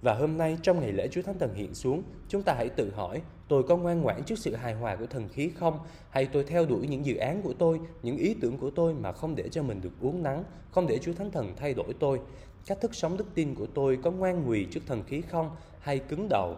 Và 0.01 0.13
hôm 0.13 0.37
nay 0.37 0.57
trong 0.61 0.79
ngày 0.79 0.91
lễ 0.91 1.07
Chúa 1.11 1.21
Thánh 1.21 1.39
Thần 1.39 1.53
hiện 1.53 1.73
xuống, 1.73 2.03
chúng 2.27 2.43
ta 2.43 2.53
hãy 2.53 2.69
tự 2.69 2.91
hỏi, 2.91 3.21
tôi 3.47 3.63
có 3.63 3.77
ngoan 3.77 4.01
ngoãn 4.01 4.23
trước 4.23 4.39
sự 4.39 4.55
hài 4.55 4.73
hòa 4.73 4.95
của 4.95 5.05
thần 5.05 5.29
khí 5.29 5.49
không? 5.55 5.79
Hay 6.09 6.25
tôi 6.25 6.43
theo 6.43 6.65
đuổi 6.65 6.87
những 6.87 7.05
dự 7.05 7.15
án 7.15 7.41
của 7.41 7.53
tôi, 7.53 7.79
những 8.03 8.17
ý 8.17 8.35
tưởng 8.41 8.57
của 8.57 8.69
tôi 8.69 8.93
mà 8.93 9.11
không 9.11 9.35
để 9.35 9.49
cho 9.49 9.63
mình 9.63 9.81
được 9.81 9.93
uống 10.01 10.23
nắng, 10.23 10.43
không 10.71 10.87
để 10.87 10.99
Chúa 10.99 11.13
Thánh 11.13 11.31
Thần 11.31 11.53
thay 11.55 11.73
đổi 11.73 11.93
tôi? 11.99 12.19
Cách 12.65 12.81
thức 12.81 12.95
sống 12.95 13.17
đức 13.17 13.25
tin 13.33 13.55
của 13.55 13.67
tôi 13.73 13.97
có 14.03 14.11
ngoan 14.11 14.45
ngùi 14.45 14.67
trước 14.71 14.81
thần 14.87 15.03
khí 15.03 15.21
không? 15.21 15.49
Hay 15.79 15.99
cứng 15.99 16.27
đầu, 16.29 16.55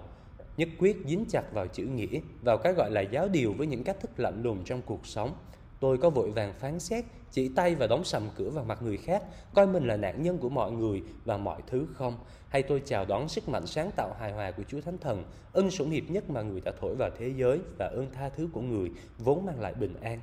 nhất 0.57 0.69
quyết 0.79 0.97
dính 1.05 1.25
chặt 1.29 1.53
vào 1.53 1.67
chữ 1.67 1.83
nghĩa, 1.83 2.19
vào 2.41 2.57
cái 2.57 2.73
gọi 2.73 2.91
là 2.91 3.01
giáo 3.01 3.27
điều 3.27 3.53
với 3.53 3.67
những 3.67 3.83
cách 3.83 3.99
thức 4.01 4.19
lạnh 4.19 4.43
lùng 4.43 4.63
trong 4.65 4.81
cuộc 4.85 5.05
sống. 5.07 5.33
Tôi 5.79 5.97
có 5.97 6.09
vội 6.09 6.31
vàng 6.31 6.53
phán 6.59 6.79
xét, 6.79 7.05
chỉ 7.31 7.49
tay 7.49 7.75
và 7.75 7.87
đóng 7.87 8.03
sầm 8.03 8.29
cửa 8.35 8.49
vào 8.49 8.63
mặt 8.63 8.81
người 8.81 8.97
khác, 8.97 9.23
coi 9.53 9.67
mình 9.67 9.87
là 9.87 9.97
nạn 9.97 10.23
nhân 10.23 10.37
của 10.37 10.49
mọi 10.49 10.71
người 10.71 11.03
và 11.25 11.37
mọi 11.37 11.61
thứ 11.67 11.87
không? 11.93 12.17
Hay 12.49 12.63
tôi 12.63 12.81
chào 12.85 13.05
đón 13.05 13.29
sức 13.29 13.49
mạnh 13.49 13.67
sáng 13.67 13.91
tạo 13.95 14.15
hài 14.19 14.31
hòa 14.31 14.51
của 14.51 14.63
Chúa 14.67 14.81
Thánh 14.81 14.97
Thần, 14.97 15.23
ân 15.53 15.71
sủng 15.71 15.89
hiệp 15.89 16.03
nhất 16.09 16.29
mà 16.29 16.41
người 16.41 16.61
đã 16.61 16.71
thổi 16.81 16.95
vào 16.95 17.09
thế 17.19 17.33
giới 17.37 17.59
và 17.77 17.85
ơn 17.85 18.07
tha 18.13 18.29
thứ 18.29 18.49
của 18.53 18.61
người 18.61 18.91
vốn 19.17 19.45
mang 19.45 19.59
lại 19.59 19.73
bình 19.73 19.93
an? 20.01 20.19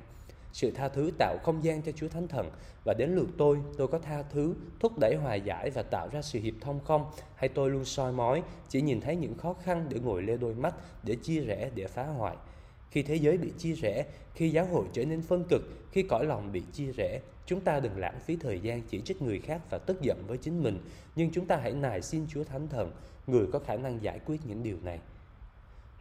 Sự 0.53 0.71
tha 0.71 0.89
thứ 0.89 1.11
tạo 1.19 1.37
không 1.43 1.63
gian 1.63 1.81
cho 1.81 1.91
Chúa 1.91 2.07
Thánh 2.07 2.27
Thần 2.27 2.49
và 2.83 2.93
đến 2.93 3.15
lượt 3.15 3.27
tôi, 3.37 3.57
tôi 3.77 3.87
có 3.87 3.99
tha 3.99 4.23
thứ, 4.23 4.55
thúc 4.79 4.99
đẩy 4.99 5.15
hòa 5.15 5.35
giải 5.35 5.69
và 5.69 5.83
tạo 5.83 6.09
ra 6.11 6.21
sự 6.21 6.39
hiệp 6.39 6.53
thông 6.61 6.79
không? 6.79 7.05
Hay 7.35 7.49
tôi 7.49 7.69
luôn 7.69 7.85
soi 7.85 8.11
mói, 8.11 8.43
chỉ 8.69 8.81
nhìn 8.81 9.01
thấy 9.01 9.15
những 9.15 9.37
khó 9.37 9.53
khăn 9.53 9.85
để 9.89 9.99
ngồi 9.99 10.21
lê 10.21 10.37
đôi 10.37 10.53
mắt, 10.53 10.75
để 11.03 11.15
chia 11.15 11.39
rẽ, 11.39 11.69
để 11.75 11.87
phá 11.87 12.03
hoại? 12.03 12.35
Khi 12.97 13.03
thế 13.03 13.15
giới 13.15 13.37
bị 13.37 13.51
chia 13.57 13.73
rẽ, 13.73 14.05
khi 14.33 14.49
giáo 14.49 14.65
hội 14.65 14.85
trở 14.93 15.05
nên 15.05 15.21
phân 15.21 15.43
cực, 15.49 15.61
khi 15.91 16.03
cõi 16.03 16.25
lòng 16.25 16.51
bị 16.51 16.63
chia 16.73 16.91
rẽ, 16.91 17.21
chúng 17.45 17.61
ta 17.61 17.79
đừng 17.79 17.97
lãng 17.97 18.19
phí 18.25 18.35
thời 18.35 18.59
gian 18.59 18.81
chỉ 18.89 19.01
trích 19.01 19.21
người 19.21 19.39
khác 19.39 19.61
và 19.69 19.77
tức 19.77 20.01
giận 20.01 20.23
với 20.27 20.37
chính 20.37 20.63
mình, 20.63 20.79
nhưng 21.15 21.31
chúng 21.31 21.45
ta 21.45 21.57
hãy 21.57 21.73
nài 21.73 22.01
xin 22.01 22.25
Chúa 22.29 22.43
Thánh 22.43 22.67
Thần, 22.67 22.91
người 23.27 23.47
có 23.53 23.59
khả 23.59 23.75
năng 23.75 24.03
giải 24.03 24.19
quyết 24.25 24.41
những 24.45 24.63
điều 24.63 24.77
này. 24.83 24.99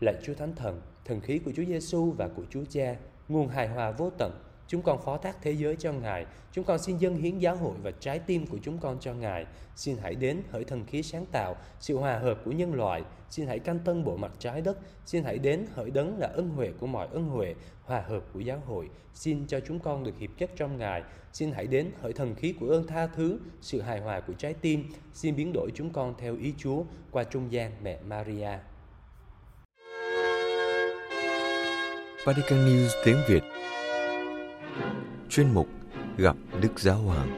Lạy 0.00 0.15
Chúa 0.25 0.35
Thánh 0.35 0.55
Thần, 0.55 0.81
thần 1.05 1.21
khí 1.21 1.38
của 1.38 1.53
Chúa 1.57 1.65
Giêsu 1.65 2.11
và 2.11 2.29
của 2.29 2.45
Chúa 2.50 2.65
Cha, 2.71 2.97
nguồn 3.29 3.49
hài 3.49 3.69
hòa 3.69 3.91
vô 3.91 4.11
tận, 4.19 4.33
Chúng 4.68 4.82
con 4.82 4.99
phó 5.04 5.18
thác 5.18 5.37
thế 5.42 5.52
giới 5.52 5.76
cho 5.76 5.92
Ngài. 5.92 6.26
Chúng 6.52 6.64
con 6.64 6.78
xin 6.78 6.99
dâng 6.99 7.16
hiến 7.16 7.38
giáo 7.38 7.56
hội 7.56 7.75
và 7.82 7.90
trái 7.90 8.18
tim 8.18 8.46
của 8.46 8.58
chúng 8.62 8.78
con 8.78 8.99
cho 9.00 9.14
Ngài. 9.14 9.46
Xin 9.76 9.96
hãy 10.02 10.14
đến 10.14 10.42
hỡi 10.50 10.64
thần 10.64 10.85
khí 10.87 11.02
sáng 11.02 11.26
tạo, 11.26 11.56
sự 11.80 11.96
hòa 11.96 12.18
hợp 12.18 12.38
của 12.44 12.52
nhân 12.52 12.75
loại. 12.75 13.02
Xin 13.30 13.46
hãy 13.46 13.58
canh 13.58 13.78
tân 13.78 14.04
bộ 14.04 14.16
mặt 14.16 14.32
trái 14.38 14.61
đất. 14.61 14.78
Xin 15.06 15.25
hãy 15.25 15.38
đến 15.38 15.66
hỡi 15.75 15.90
đấng 15.90 16.18
là 16.18 16.26
ân 16.26 16.49
huệ 16.49 16.73
của 16.80 16.87
mọi 16.87 17.08
ân 17.12 17.25
huệ, 17.25 17.54
hòa 17.82 18.00
hợp 18.08 18.23
của 18.32 18.40
giáo 18.40 18.62
hội. 18.66 18.88
Xin 19.14 19.46
cho 19.46 19.61
chúng 19.61 19.78
con 19.78 20.04
được 20.04 20.18
hiệp 20.18 20.30
chất 20.38 20.50
trong 20.56 20.78
Ngài. 20.78 21.02
Xin 21.32 21.52
hãy 21.52 21.66
đến 21.66 21.90
hỡi 22.00 22.12
thần 22.12 22.35
khí 22.35 22.54
của 22.61 22.68
ơn 22.68 22.87
tha 22.87 23.06
thứ, 23.06 23.38
sự 23.61 23.80
hài 23.80 24.00
hòa 24.00 24.20
của 24.20 24.32
trái 24.32 24.54
tim. 24.54 24.85
Xin 25.14 25.37
biến 25.37 25.52
đổi 25.54 25.70
chúng 25.75 25.90
con 25.90 26.14
theo 26.18 26.37
ý 26.37 26.54
Chúa 26.58 26.82
qua 27.11 27.25
trung 27.25 27.52
gian 27.52 27.73
mẹ 27.82 27.99
Maria. 28.06 28.58
Vatican 32.25 32.66
News 32.66 32.88
tiếng 33.04 33.16
Việt 33.28 33.42
Chuyên 35.37 35.55
mục 35.55 35.66
Gặp 36.16 36.37
Đức 36.62 36.81
Giáo 36.81 36.97
Hoàng 36.97 37.28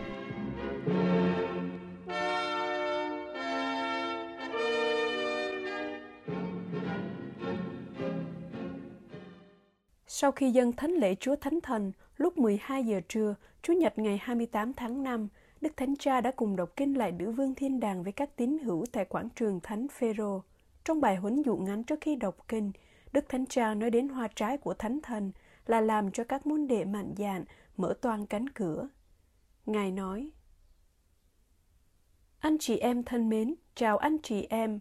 Sau 10.06 10.32
khi 10.32 10.50
dân 10.50 10.72
thánh 10.72 10.90
lễ 10.90 11.14
Chúa 11.14 11.36
Thánh 11.36 11.60
Thần 11.60 11.92
lúc 12.16 12.38
12 12.38 12.84
giờ 12.84 13.00
trưa, 13.08 13.34
Chủ 13.62 13.72
nhật 13.72 13.98
ngày 13.98 14.18
28 14.22 14.72
tháng 14.72 15.02
5, 15.02 15.28
Đức 15.60 15.76
Thánh 15.76 15.94
Cha 15.98 16.20
đã 16.20 16.30
cùng 16.30 16.56
đọc 16.56 16.70
kinh 16.76 16.98
lại 16.98 17.12
nữ 17.12 17.30
vương 17.30 17.54
thiên 17.54 17.80
đàng 17.80 18.02
với 18.02 18.12
các 18.12 18.36
tín 18.36 18.58
hữu 18.58 18.84
tại 18.92 19.04
quảng 19.04 19.28
trường 19.36 19.60
Thánh 19.62 19.86
Phêrô. 19.88 20.42
Trong 20.84 21.00
bài 21.00 21.16
huấn 21.16 21.42
dụ 21.42 21.56
ngắn 21.56 21.84
trước 21.84 21.98
khi 22.00 22.16
đọc 22.16 22.36
kinh, 22.48 22.72
Đức 23.12 23.28
Thánh 23.28 23.46
Cha 23.46 23.74
nói 23.74 23.90
đến 23.90 24.08
hoa 24.08 24.28
trái 24.36 24.56
của 24.56 24.74
Thánh 24.74 25.00
Thần 25.02 25.32
là 25.66 25.80
làm 25.80 26.10
cho 26.10 26.24
các 26.24 26.46
môn 26.46 26.66
đệ 26.66 26.84
mạnh 26.84 27.14
dạn 27.16 27.44
mở 27.78 27.94
toang 28.00 28.26
cánh 28.26 28.48
cửa. 28.48 28.88
Ngài 29.66 29.90
nói, 29.90 30.30
Anh 32.38 32.58
chị 32.58 32.76
em 32.76 33.02
thân 33.02 33.28
mến, 33.28 33.54
chào 33.74 33.98
anh 33.98 34.16
chị 34.22 34.46
em. 34.50 34.80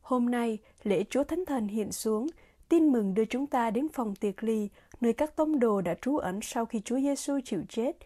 Hôm 0.00 0.30
nay, 0.30 0.58
lễ 0.82 1.04
Chúa 1.10 1.24
Thánh 1.24 1.44
Thần 1.44 1.68
hiện 1.68 1.92
xuống, 1.92 2.26
tin 2.68 2.92
mừng 2.92 3.14
đưa 3.14 3.24
chúng 3.24 3.46
ta 3.46 3.70
đến 3.70 3.88
phòng 3.92 4.14
tiệc 4.14 4.42
ly, 4.44 4.68
nơi 5.00 5.12
các 5.12 5.36
tông 5.36 5.58
đồ 5.58 5.80
đã 5.80 5.94
trú 6.02 6.16
ẩn 6.16 6.40
sau 6.42 6.66
khi 6.66 6.80
Chúa 6.80 7.00
Giêsu 7.00 7.40
chịu 7.44 7.62
chết. 7.68 7.96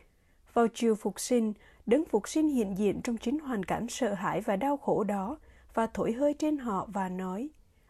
Vào 0.55 0.67
chiều 0.75 0.95
phục 0.95 1.21
sinh, 1.21 1.53
đấng 1.87 2.05
phục 2.05 2.29
sinh 2.29 2.49
hiện 2.49 2.75
diện 2.79 3.01
trong 3.05 3.17
chính 3.17 3.39
hoàn 3.39 3.65
cảnh 3.65 3.87
sợ 3.89 4.15
hãi 4.15 4.41
và 4.41 4.57
đau 4.57 4.77
khổ 4.77 5.05
đó 5.05 5.39
và 5.75 5.87
thổi 5.87 6.13
hơi 6.13 6.35
trên 6.35 6.59
họ 6.59 6.89
và 6.93 7.09
nói, 7.09 7.49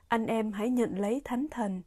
anh 0.09 0.27
em 0.27 0.53
hãy 0.53 0.71
nhận 0.71 0.99
lấy 0.99 1.21
Thánh 1.25 1.47
Thần. 1.51 1.83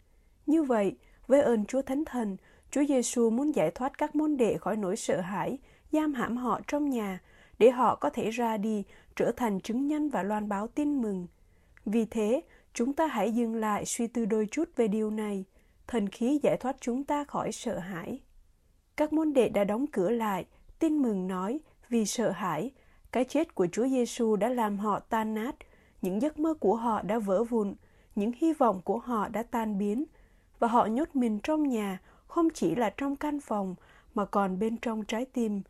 Như 0.45 0.63
vậy, 0.63 0.95
với 1.27 1.41
ơn 1.41 1.65
Chúa 1.65 1.81
Thánh 1.81 2.05
Thần, 2.05 2.37
Chúa 2.71 2.83
Giêsu 2.85 3.29
muốn 3.29 3.55
giải 3.55 3.71
thoát 3.71 3.97
các 3.97 4.15
môn 4.15 4.37
đệ 4.37 4.57
khỏi 4.57 4.77
nỗi 4.77 4.95
sợ 4.95 5.21
hãi, 5.21 5.57
giam 5.91 6.13
hãm 6.13 6.37
họ 6.37 6.61
trong 6.67 6.89
nhà, 6.89 7.21
để 7.59 7.71
họ 7.71 7.95
có 7.95 8.09
thể 8.09 8.29
ra 8.29 8.57
đi, 8.57 8.83
trở 9.15 9.31
thành 9.37 9.59
chứng 9.59 9.87
nhân 9.87 10.09
và 10.09 10.23
loan 10.23 10.49
báo 10.49 10.67
tin 10.67 11.01
mừng. 11.01 11.27
Vì 11.85 12.05
thế, 12.05 12.41
chúng 12.73 12.93
ta 12.93 13.07
hãy 13.07 13.31
dừng 13.31 13.55
lại 13.55 13.85
suy 13.85 14.07
tư 14.07 14.25
đôi 14.25 14.47
chút 14.51 14.69
về 14.75 14.87
điều 14.87 15.09
này. 15.09 15.45
Thần 15.87 16.09
khí 16.09 16.39
giải 16.43 16.57
thoát 16.57 16.75
chúng 16.79 17.03
ta 17.03 17.23
khỏi 17.23 17.51
sợ 17.51 17.79
hãi. 17.79 18.19
Các 18.95 19.13
môn 19.13 19.33
đệ 19.33 19.49
đã 19.49 19.63
đóng 19.63 19.85
cửa 19.87 20.09
lại, 20.09 20.45
tin 20.79 20.97
mừng 20.97 21.27
nói, 21.27 21.59
vì 21.89 22.05
sợ 22.05 22.31
hãi, 22.31 22.71
cái 23.11 23.25
chết 23.25 23.55
của 23.55 23.67
Chúa 23.71 23.87
Giêsu 23.87 24.35
đã 24.35 24.49
làm 24.49 24.77
họ 24.77 24.99
tan 24.99 25.33
nát, 25.33 25.55
những 26.01 26.21
giấc 26.21 26.39
mơ 26.39 26.53
của 26.53 26.75
họ 26.75 27.01
đã 27.01 27.19
vỡ 27.19 27.43
vụn, 27.43 27.75
những 28.15 28.31
hy 28.37 28.53
vọng 28.53 28.81
của 28.83 28.97
họ 28.97 29.27
đã 29.27 29.43
tan 29.43 29.77
biến, 29.77 30.05
và 30.59 30.67
họ 30.67 30.85
nhốt 30.85 31.15
mình 31.15 31.39
trong 31.43 31.67
nhà, 31.67 31.99
không 32.31 32.49
chỉ 32.53 32.75
là 32.75 32.89
trong 32.89 33.15
căn 33.15 33.39
phòng, 33.39 33.75
mà 34.15 34.25
còn 34.25 34.59
bên 34.59 34.77
trong 34.77 35.03
trái 35.03 35.25
tim. 35.25 35.61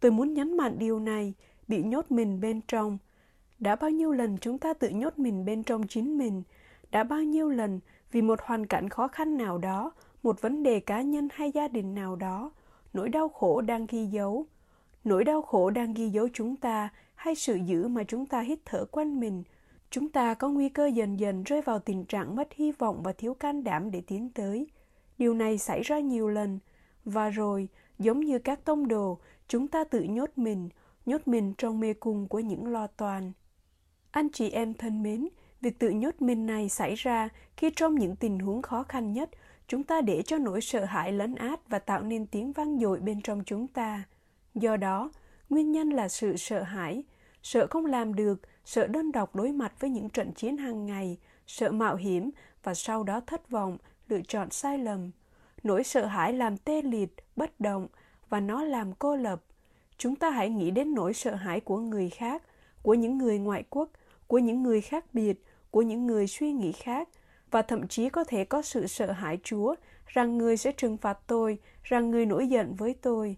Tôi 0.00 0.10
muốn 0.10 0.34
nhấn 0.34 0.56
mạnh 0.56 0.78
điều 0.78 1.00
này, 1.00 1.34
bị 1.68 1.82
nhốt 1.82 2.10
mình 2.10 2.40
bên 2.40 2.60
trong. 2.68 2.98
Đã 3.58 3.76
bao 3.76 3.90
nhiêu 3.90 4.12
lần 4.12 4.38
chúng 4.38 4.58
ta 4.58 4.74
tự 4.74 4.88
nhốt 4.88 5.18
mình 5.18 5.44
bên 5.44 5.62
trong 5.62 5.86
chính 5.86 6.18
mình? 6.18 6.42
Đã 6.90 7.04
bao 7.04 7.22
nhiêu 7.22 7.48
lần 7.48 7.80
vì 8.12 8.22
một 8.22 8.40
hoàn 8.42 8.66
cảnh 8.66 8.88
khó 8.88 9.08
khăn 9.08 9.36
nào 9.36 9.58
đó, 9.58 9.92
một 10.22 10.40
vấn 10.40 10.62
đề 10.62 10.80
cá 10.80 11.02
nhân 11.02 11.28
hay 11.32 11.50
gia 11.50 11.68
đình 11.68 11.94
nào 11.94 12.16
đó, 12.16 12.50
nỗi 12.92 13.08
đau 13.08 13.28
khổ 13.28 13.60
đang 13.60 13.86
ghi 13.86 14.06
dấu. 14.06 14.46
Nỗi 15.04 15.24
đau 15.24 15.42
khổ 15.42 15.70
đang 15.70 15.94
ghi 15.94 16.08
dấu 16.08 16.28
chúng 16.32 16.56
ta 16.56 16.88
hay 17.14 17.34
sự 17.34 17.54
dữ 17.54 17.88
mà 17.88 18.04
chúng 18.04 18.26
ta 18.26 18.40
hít 18.40 18.58
thở 18.64 18.84
quanh 18.84 19.20
mình. 19.20 19.42
Chúng 19.90 20.08
ta 20.08 20.34
có 20.34 20.48
nguy 20.48 20.68
cơ 20.68 20.86
dần 20.86 21.20
dần 21.20 21.42
rơi 21.42 21.62
vào 21.62 21.78
tình 21.78 22.04
trạng 22.04 22.36
mất 22.36 22.52
hy 22.52 22.72
vọng 22.72 23.02
và 23.02 23.12
thiếu 23.12 23.34
can 23.34 23.64
đảm 23.64 23.90
để 23.90 24.02
tiến 24.06 24.30
tới. 24.34 24.66
Điều 25.18 25.34
này 25.34 25.58
xảy 25.58 25.82
ra 25.82 25.98
nhiều 25.98 26.28
lần. 26.28 26.58
Và 27.04 27.30
rồi, 27.30 27.68
giống 27.98 28.20
như 28.20 28.38
các 28.38 28.64
tông 28.64 28.88
đồ, 28.88 29.18
chúng 29.48 29.68
ta 29.68 29.84
tự 29.84 30.02
nhốt 30.02 30.30
mình, 30.36 30.68
nhốt 31.06 31.28
mình 31.28 31.54
trong 31.58 31.80
mê 31.80 31.94
cung 31.94 32.28
của 32.28 32.40
những 32.40 32.66
lo 32.66 32.86
toan. 32.86 33.32
Anh 34.10 34.28
chị 34.32 34.50
em 34.50 34.74
thân 34.74 35.02
mến, 35.02 35.28
việc 35.60 35.78
tự 35.78 35.90
nhốt 35.90 36.14
mình 36.22 36.46
này 36.46 36.68
xảy 36.68 36.94
ra 36.94 37.28
khi 37.56 37.70
trong 37.76 37.94
những 37.94 38.16
tình 38.16 38.38
huống 38.38 38.62
khó 38.62 38.82
khăn 38.82 39.12
nhất, 39.12 39.30
chúng 39.68 39.84
ta 39.84 40.00
để 40.00 40.22
cho 40.22 40.38
nỗi 40.38 40.60
sợ 40.60 40.84
hãi 40.84 41.12
lấn 41.12 41.34
át 41.34 41.68
và 41.68 41.78
tạo 41.78 42.02
nên 42.02 42.26
tiếng 42.26 42.52
vang 42.52 42.78
dội 42.78 43.00
bên 43.00 43.20
trong 43.20 43.42
chúng 43.46 43.66
ta. 43.66 44.04
Do 44.54 44.76
đó, 44.76 45.10
nguyên 45.48 45.72
nhân 45.72 45.90
là 45.90 46.08
sự 46.08 46.36
sợ 46.36 46.62
hãi, 46.62 47.04
sợ 47.42 47.66
không 47.70 47.86
làm 47.86 48.14
được, 48.14 48.40
sợ 48.64 48.86
đơn 48.86 49.12
độc 49.12 49.36
đối 49.36 49.52
mặt 49.52 49.72
với 49.80 49.90
những 49.90 50.08
trận 50.08 50.32
chiến 50.32 50.56
hàng 50.56 50.86
ngày, 50.86 51.18
sợ 51.46 51.70
mạo 51.70 51.96
hiểm 51.96 52.30
và 52.62 52.74
sau 52.74 53.02
đó 53.02 53.20
thất 53.20 53.50
vọng, 53.50 53.78
lựa 54.08 54.20
chọn 54.28 54.50
sai 54.50 54.78
lầm. 54.78 55.10
Nỗi 55.62 55.84
sợ 55.84 56.06
hãi 56.06 56.32
làm 56.32 56.56
tê 56.56 56.82
liệt, 56.82 57.14
bất 57.36 57.60
động 57.60 57.88
và 58.28 58.40
nó 58.40 58.64
làm 58.64 58.92
cô 58.92 59.16
lập. 59.16 59.42
Chúng 59.98 60.16
ta 60.16 60.30
hãy 60.30 60.50
nghĩ 60.50 60.70
đến 60.70 60.94
nỗi 60.94 61.14
sợ 61.14 61.34
hãi 61.34 61.60
của 61.60 61.78
người 61.78 62.10
khác, 62.10 62.42
của 62.82 62.94
những 62.94 63.18
người 63.18 63.38
ngoại 63.38 63.64
quốc, 63.70 63.90
của 64.26 64.38
những 64.38 64.62
người 64.62 64.80
khác 64.80 65.04
biệt, 65.12 65.44
của 65.70 65.82
những 65.82 66.06
người 66.06 66.26
suy 66.26 66.52
nghĩ 66.52 66.72
khác 66.72 67.08
và 67.50 67.62
thậm 67.62 67.88
chí 67.88 68.08
có 68.08 68.24
thể 68.24 68.44
có 68.44 68.62
sự 68.62 68.86
sợ 68.86 69.12
hãi 69.12 69.38
Chúa 69.44 69.74
rằng 70.06 70.38
người 70.38 70.56
sẽ 70.56 70.72
trừng 70.72 70.96
phạt 70.96 71.18
tôi, 71.26 71.58
rằng 71.82 72.10
người 72.10 72.26
nổi 72.26 72.46
giận 72.46 72.74
với 72.74 72.94
tôi. 72.94 73.36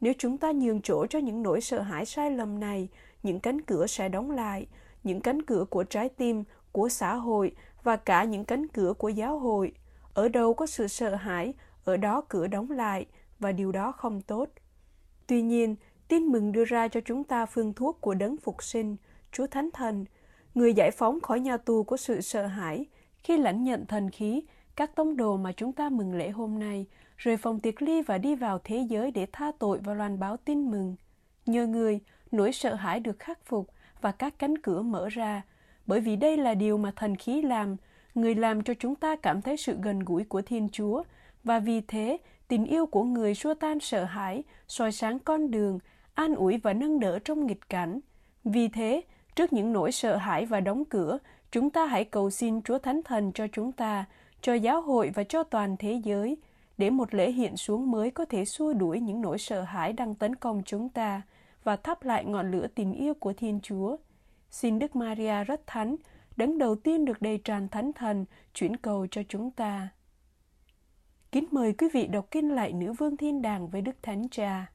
Nếu 0.00 0.12
chúng 0.18 0.38
ta 0.38 0.52
nhường 0.52 0.80
chỗ 0.82 1.06
cho 1.06 1.18
những 1.18 1.42
nỗi 1.42 1.60
sợ 1.60 1.80
hãi 1.80 2.06
sai 2.06 2.30
lầm 2.30 2.60
này, 2.60 2.88
những 3.22 3.40
cánh 3.40 3.60
cửa 3.60 3.86
sẽ 3.86 4.08
đóng 4.08 4.30
lại, 4.30 4.66
những 5.04 5.20
cánh 5.20 5.42
cửa 5.42 5.64
của 5.70 5.84
trái 5.84 6.08
tim, 6.08 6.44
của 6.72 6.88
xã 6.88 7.14
hội 7.14 7.52
và 7.82 7.96
cả 7.96 8.24
những 8.24 8.44
cánh 8.44 8.68
cửa 8.68 8.92
của 8.92 9.08
giáo 9.08 9.38
hội. 9.38 9.72
Ở 10.14 10.28
đâu 10.28 10.54
có 10.54 10.66
sự 10.66 10.88
sợ 10.88 11.14
hãi, 11.14 11.54
ở 11.84 11.96
đó 11.96 12.22
cửa 12.28 12.46
đóng 12.46 12.70
lại 12.70 13.06
và 13.38 13.52
điều 13.52 13.72
đó 13.72 13.92
không 13.92 14.20
tốt. 14.20 14.48
Tuy 15.26 15.42
nhiên, 15.42 15.76
tin 16.08 16.22
mừng 16.22 16.52
đưa 16.52 16.64
ra 16.64 16.88
cho 16.88 17.00
chúng 17.04 17.24
ta 17.24 17.46
phương 17.46 17.72
thuốc 17.72 18.00
của 18.00 18.14
đấng 18.14 18.36
phục 18.36 18.62
sinh, 18.62 18.96
Chúa 19.32 19.46
Thánh 19.46 19.70
Thần, 19.72 20.04
người 20.54 20.74
giải 20.74 20.90
phóng 20.90 21.20
khỏi 21.20 21.40
nhà 21.40 21.56
tù 21.56 21.82
của 21.82 21.96
sự 21.96 22.20
sợ 22.20 22.46
hãi 22.46 22.86
khi 23.22 23.36
lãnh 23.36 23.64
nhận 23.64 23.86
thần 23.86 24.10
khí, 24.10 24.42
các 24.76 24.96
tông 24.96 25.16
đồ 25.16 25.36
mà 25.36 25.52
chúng 25.52 25.72
ta 25.72 25.88
mừng 25.88 26.14
lễ 26.14 26.30
hôm 26.30 26.58
nay, 26.58 26.86
rời 27.16 27.36
phòng 27.36 27.60
tiệc 27.60 27.82
ly 27.82 28.02
và 28.02 28.18
đi 28.18 28.34
vào 28.34 28.58
thế 28.64 28.86
giới 28.88 29.10
để 29.10 29.26
tha 29.32 29.52
tội 29.58 29.78
và 29.84 29.94
loan 29.94 30.18
báo 30.18 30.36
tin 30.36 30.70
mừng. 30.70 30.96
Nhờ 31.46 31.66
người, 31.66 32.00
nỗi 32.32 32.52
sợ 32.52 32.74
hãi 32.74 33.00
được 33.00 33.18
khắc 33.18 33.44
phục 33.44 33.70
và 34.00 34.12
các 34.12 34.38
cánh 34.38 34.58
cửa 34.58 34.82
mở 34.82 35.08
ra, 35.08 35.42
bởi 35.86 36.00
vì 36.00 36.16
đây 36.16 36.36
là 36.36 36.54
điều 36.54 36.78
mà 36.78 36.92
thần 36.96 37.16
khí 37.16 37.42
làm, 37.42 37.76
người 38.14 38.34
làm 38.34 38.62
cho 38.62 38.74
chúng 38.74 38.94
ta 38.94 39.16
cảm 39.16 39.42
thấy 39.42 39.56
sự 39.56 39.76
gần 39.82 39.98
gũi 39.98 40.24
của 40.24 40.42
Thiên 40.42 40.68
Chúa, 40.72 41.02
và 41.44 41.58
vì 41.58 41.80
thế, 41.80 42.18
tình 42.48 42.64
yêu 42.64 42.86
của 42.86 43.04
người 43.04 43.34
xua 43.34 43.54
tan 43.54 43.80
sợ 43.80 44.04
hãi, 44.04 44.42
soi 44.68 44.92
sáng 44.92 45.18
con 45.18 45.50
đường, 45.50 45.78
an 46.14 46.34
ủi 46.34 46.56
và 46.56 46.72
nâng 46.72 47.00
đỡ 47.00 47.18
trong 47.18 47.46
nghịch 47.46 47.68
cảnh. 47.68 48.00
Vì 48.44 48.68
thế, 48.68 49.00
trước 49.36 49.52
những 49.52 49.72
nỗi 49.72 49.92
sợ 49.92 50.16
hãi 50.16 50.46
và 50.46 50.60
đóng 50.60 50.84
cửa, 50.84 51.18
chúng 51.52 51.70
ta 51.70 51.86
hãy 51.86 52.04
cầu 52.04 52.30
xin 52.30 52.62
Chúa 52.62 52.78
Thánh 52.78 53.02
Thần 53.02 53.32
cho 53.32 53.46
chúng 53.52 53.72
ta, 53.72 54.04
cho 54.40 54.54
giáo 54.54 54.80
hội 54.80 55.10
và 55.14 55.24
cho 55.24 55.42
toàn 55.42 55.76
thế 55.78 56.00
giới, 56.04 56.36
để 56.78 56.90
một 56.90 57.14
lễ 57.14 57.30
hiện 57.30 57.56
xuống 57.56 57.90
mới 57.90 58.10
có 58.10 58.24
thể 58.24 58.44
xua 58.44 58.72
đuổi 58.72 59.00
những 59.00 59.20
nỗi 59.20 59.38
sợ 59.38 59.62
hãi 59.62 59.92
đang 59.92 60.14
tấn 60.14 60.34
công 60.34 60.62
chúng 60.66 60.88
ta 60.88 61.22
và 61.64 61.76
thắp 61.76 62.04
lại 62.04 62.24
ngọn 62.24 62.50
lửa 62.50 62.66
tình 62.74 62.92
yêu 62.92 63.14
của 63.14 63.32
Thiên 63.32 63.60
Chúa. 63.62 63.96
Xin 64.50 64.78
Đức 64.78 64.96
Maria 64.96 65.44
rất 65.44 65.60
thánh, 65.66 65.96
đấng 66.40 66.58
đầu 66.58 66.76
tiên 66.76 67.04
được 67.04 67.22
đầy 67.22 67.38
tràn 67.38 67.68
thánh 67.68 67.92
thần, 67.92 68.24
chuyển 68.54 68.76
cầu 68.76 69.06
cho 69.10 69.22
chúng 69.28 69.50
ta. 69.50 69.88
Kính 71.32 71.44
mời 71.50 71.72
quý 71.72 71.88
vị 71.92 72.06
đọc 72.06 72.26
kinh 72.30 72.54
lại 72.54 72.72
Nữ 72.72 72.92
Vương 72.92 73.16
Thiên 73.16 73.42
Đàng 73.42 73.68
với 73.68 73.82
Đức 73.82 73.96
Thánh 74.02 74.28
Cha. 74.28 74.72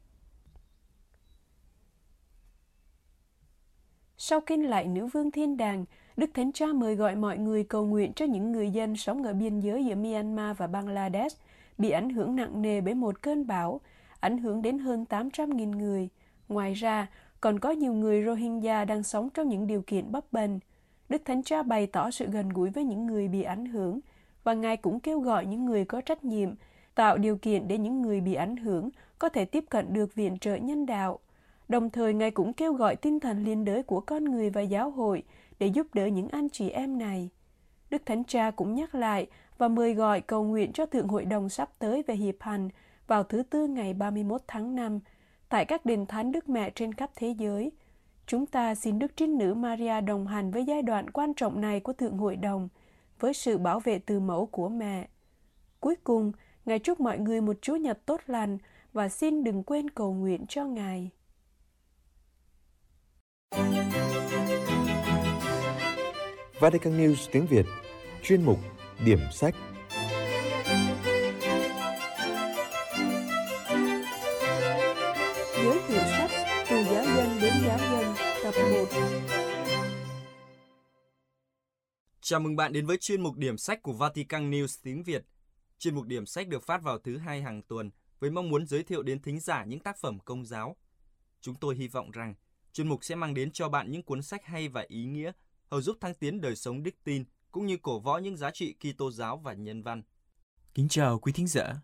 Sau 4.18 4.42
kinh 4.42 4.70
lại 4.70 4.86
Nữ 4.88 5.08
Vương 5.08 5.32
Thiên 5.32 5.58
Đàng, 5.58 5.86
Đức 6.18 6.30
Thánh 6.34 6.52
Cha 6.52 6.66
mời 6.76 6.96
gọi 6.96 7.16
mọi 7.16 7.38
người 7.38 7.64
cầu 7.64 7.86
nguyện 7.86 8.14
cho 8.14 8.26
những 8.26 8.52
người 8.52 8.70
dân 8.70 8.96
sống 8.96 9.24
ở 9.24 9.34
biên 9.34 9.60
giới 9.60 9.86
giữa 9.86 9.96
Myanmar 9.96 10.58
và 10.58 10.68
Bangladesh 10.68 11.42
bị 11.78 11.90
ảnh 11.90 12.10
hưởng 12.10 12.36
nặng 12.36 12.62
nề 12.62 12.82
bởi 12.82 12.94
một 12.94 13.22
cơn 13.22 13.48
bão, 13.48 13.82
ảnh 14.20 14.38
hưởng 14.38 14.62
đến 14.62 14.80
hơn 14.80 15.06
800.000 15.10 15.78
người. 15.78 16.10
Ngoài 16.50 16.74
ra, 16.74 17.08
còn 17.42 17.60
có 17.60 17.72
nhiều 17.72 17.94
người 17.94 18.26
Rohingya 18.26 18.86
đang 18.86 19.04
sống 19.04 19.30
trong 19.34 19.50
những 19.50 19.68
điều 19.68 19.82
kiện 19.82 20.12
bấp 20.12 20.34
bênh. 20.34 20.52
Đức 21.10 21.22
Thánh 21.26 21.44
Cha 21.44 21.64
bày 21.64 21.88
tỏ 21.88 22.12
sự 22.12 22.26
gần 22.26 22.50
gũi 22.50 22.70
với 22.70 22.84
những 22.84 23.06
người 23.08 23.28
bị 23.28 23.44
ảnh 23.44 23.66
hưởng 23.66 24.00
và 24.44 24.54
Ngài 24.54 24.78
cũng 24.78 25.00
kêu 25.00 25.20
gọi 25.20 25.46
những 25.46 25.66
người 25.66 25.86
có 25.86 26.02
trách 26.02 26.24
nhiệm 26.24 26.50
tạo 26.96 27.18
điều 27.18 27.38
kiện 27.38 27.68
để 27.68 27.78
những 27.78 28.02
người 28.02 28.22
bị 28.22 28.34
ảnh 28.34 28.58
hưởng 28.58 28.90
có 29.20 29.30
thể 29.30 29.46
tiếp 29.46 29.66
cận 29.70 29.94
được 29.94 30.16
viện 30.16 30.38
trợ 30.40 30.56
nhân 30.56 30.86
đạo. 30.86 31.20
Đồng 31.68 31.90
thời, 31.90 32.14
Ngài 32.14 32.32
cũng 32.32 32.54
kêu 32.54 32.74
gọi 32.74 32.96
tinh 32.96 33.20
thần 33.20 33.44
liên 33.44 33.66
đới 33.66 33.84
của 33.84 34.02
con 34.02 34.26
người 34.26 34.50
và 34.50 34.62
giáo 34.62 34.90
hội 34.90 35.24
để 35.60 35.68
giúp 35.68 35.88
đỡ 35.94 36.06
những 36.06 36.28
anh 36.28 36.50
chị 36.50 36.70
em 36.70 36.98
này. 37.00 37.30
Đức 37.90 38.06
Thánh 38.06 38.24
Cha 38.24 38.52
cũng 38.52 38.76
nhắc 38.76 38.96
lại 38.96 39.28
và 39.58 39.68
mời 39.68 39.94
gọi 39.94 40.22
cầu 40.22 40.44
nguyện 40.44 40.72
cho 40.74 40.86
Thượng 40.86 41.08
Hội 41.08 41.26
đồng 41.26 41.50
sắp 41.50 41.70
tới 41.80 42.04
về 42.08 42.16
hiệp 42.16 42.36
hành 42.40 42.70
vào 43.08 43.24
thứ 43.24 43.44
Tư 43.44 43.68
ngày 43.68 43.94
31 43.94 44.42
tháng 44.48 44.76
5 44.76 45.00
tại 45.50 45.66
các 45.66 45.86
đền 45.86 46.06
thánh 46.06 46.32
Đức 46.32 46.50
Mẹ 46.50 46.70
trên 46.70 46.94
khắp 46.94 47.12
thế 47.16 47.36
giới. 47.38 47.72
Chúng 48.28 48.46
ta 48.46 48.76
xin 48.76 49.00
Đức 49.00 49.12
Trinh 49.18 49.38
Nữ 49.38 49.54
Maria 49.54 50.02
đồng 50.02 50.28
hành 50.28 50.52
với 50.52 50.66
giai 50.66 50.82
đoạn 50.82 51.10
quan 51.10 51.34
trọng 51.34 51.62
này 51.62 51.80
của 51.80 51.94
Thượng 51.94 52.18
Hội 52.18 52.36
đồng, 52.36 52.70
với 53.20 53.34
sự 53.34 53.58
bảo 53.58 53.80
vệ 53.80 54.00
từ 54.00 54.20
mẫu 54.20 54.46
của 54.46 54.70
mẹ. 54.70 55.08
Cuối 55.80 55.96
cùng, 56.04 56.32
Ngài 56.66 56.80
chúc 56.80 57.00
mọi 57.00 57.20
người 57.20 57.42
một 57.42 57.56
Chúa 57.62 57.76
Nhật 57.76 58.06
tốt 58.06 58.22
lành 58.28 58.58
và 58.94 59.10
xin 59.10 59.44
đừng 59.44 59.64
quên 59.64 59.90
cầu 59.90 60.14
nguyện 60.14 60.46
cho 60.50 60.66
Ngài. 60.66 61.10
Vatican 66.60 66.98
News 66.98 67.30
tiếng 67.32 67.46
Việt 67.48 67.66
Chuyên 68.24 68.42
mục 68.42 68.60
Điểm 69.06 69.20
sách 69.32 69.56
Chào 82.28 82.40
mừng 82.40 82.56
bạn 82.56 82.74
đến 82.74 82.86
với 82.86 82.98
chuyên 82.98 83.22
mục 83.22 83.38
điểm 83.38 83.58
sách 83.58 83.82
của 83.82 83.94
Vatican 83.94 84.52
News 84.52 84.80
tiếng 84.84 85.04
Việt. 85.04 85.26
Chuyên 85.80 85.96
mục 85.96 86.06
điểm 86.06 86.26
sách 86.26 86.48
được 86.48 86.64
phát 86.64 86.84
vào 86.84 87.00
thứ 87.00 87.18
hai 87.18 87.42
hàng 87.42 87.62
tuần 87.62 87.92
với 88.20 88.30
mong 88.30 88.50
muốn 88.50 88.68
giới 88.68 88.84
thiệu 88.84 89.04
đến 89.04 89.22
thính 89.22 89.40
giả 89.40 89.66
những 89.66 89.80
tác 89.80 89.98
phẩm 89.98 90.20
công 90.20 90.46
giáo. 90.46 90.76
Chúng 91.42 91.56
tôi 91.56 91.76
hy 91.76 91.88
vọng 91.88 92.12
rằng 92.12 92.36
chuyên 92.74 92.88
mục 92.88 93.04
sẽ 93.04 93.16
mang 93.16 93.34
đến 93.34 93.52
cho 93.52 93.70
bạn 93.70 93.92
những 93.92 94.04
cuốn 94.04 94.22
sách 94.22 94.46
hay 94.46 94.68
và 94.68 94.86
ý 94.88 95.06
nghĩa, 95.06 95.32
hầu 95.72 95.82
giúp 95.82 95.98
thăng 96.02 96.14
tiến 96.14 96.42
đời 96.42 96.56
sống 96.56 96.84
đức 96.84 96.96
tin 97.04 97.24
cũng 97.52 97.66
như 97.66 97.78
cổ 97.78 98.00
võ 98.00 98.18
những 98.18 98.38
giá 98.38 98.52
trị 98.52 98.76
Kitô 98.80 99.12
giáo 99.12 99.38
và 99.38 99.54
nhân 99.54 99.84
văn. 99.84 100.04
Kính 100.74 100.88
chào 100.90 101.20
quý 101.20 101.32
thính 101.32 101.48
giả. 101.48 101.76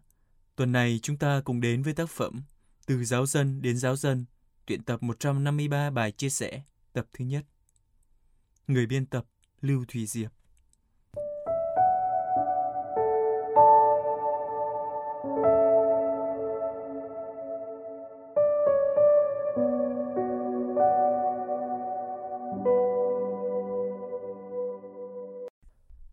Tuần 0.55 0.71
này 0.71 0.99
chúng 1.03 1.17
ta 1.17 1.41
cùng 1.45 1.61
đến 1.61 1.83
với 1.83 1.93
tác 1.93 2.09
phẩm 2.09 2.41
Từ 2.85 3.03
giáo 3.03 3.25
dân 3.25 3.61
đến 3.61 3.77
giáo 3.77 3.95
dân, 3.95 4.25
tuyển 4.65 4.83
tập 4.83 5.03
153 5.03 5.89
bài 5.89 6.11
chia 6.11 6.29
sẻ 6.29 6.61
tập 6.93 7.07
thứ 7.13 7.25
nhất. 7.25 7.45
Người 8.67 8.85
biên 8.85 9.05
tập 9.05 9.25
Lưu 9.61 9.85
Thùy 9.87 10.05
Diệp 10.05 10.31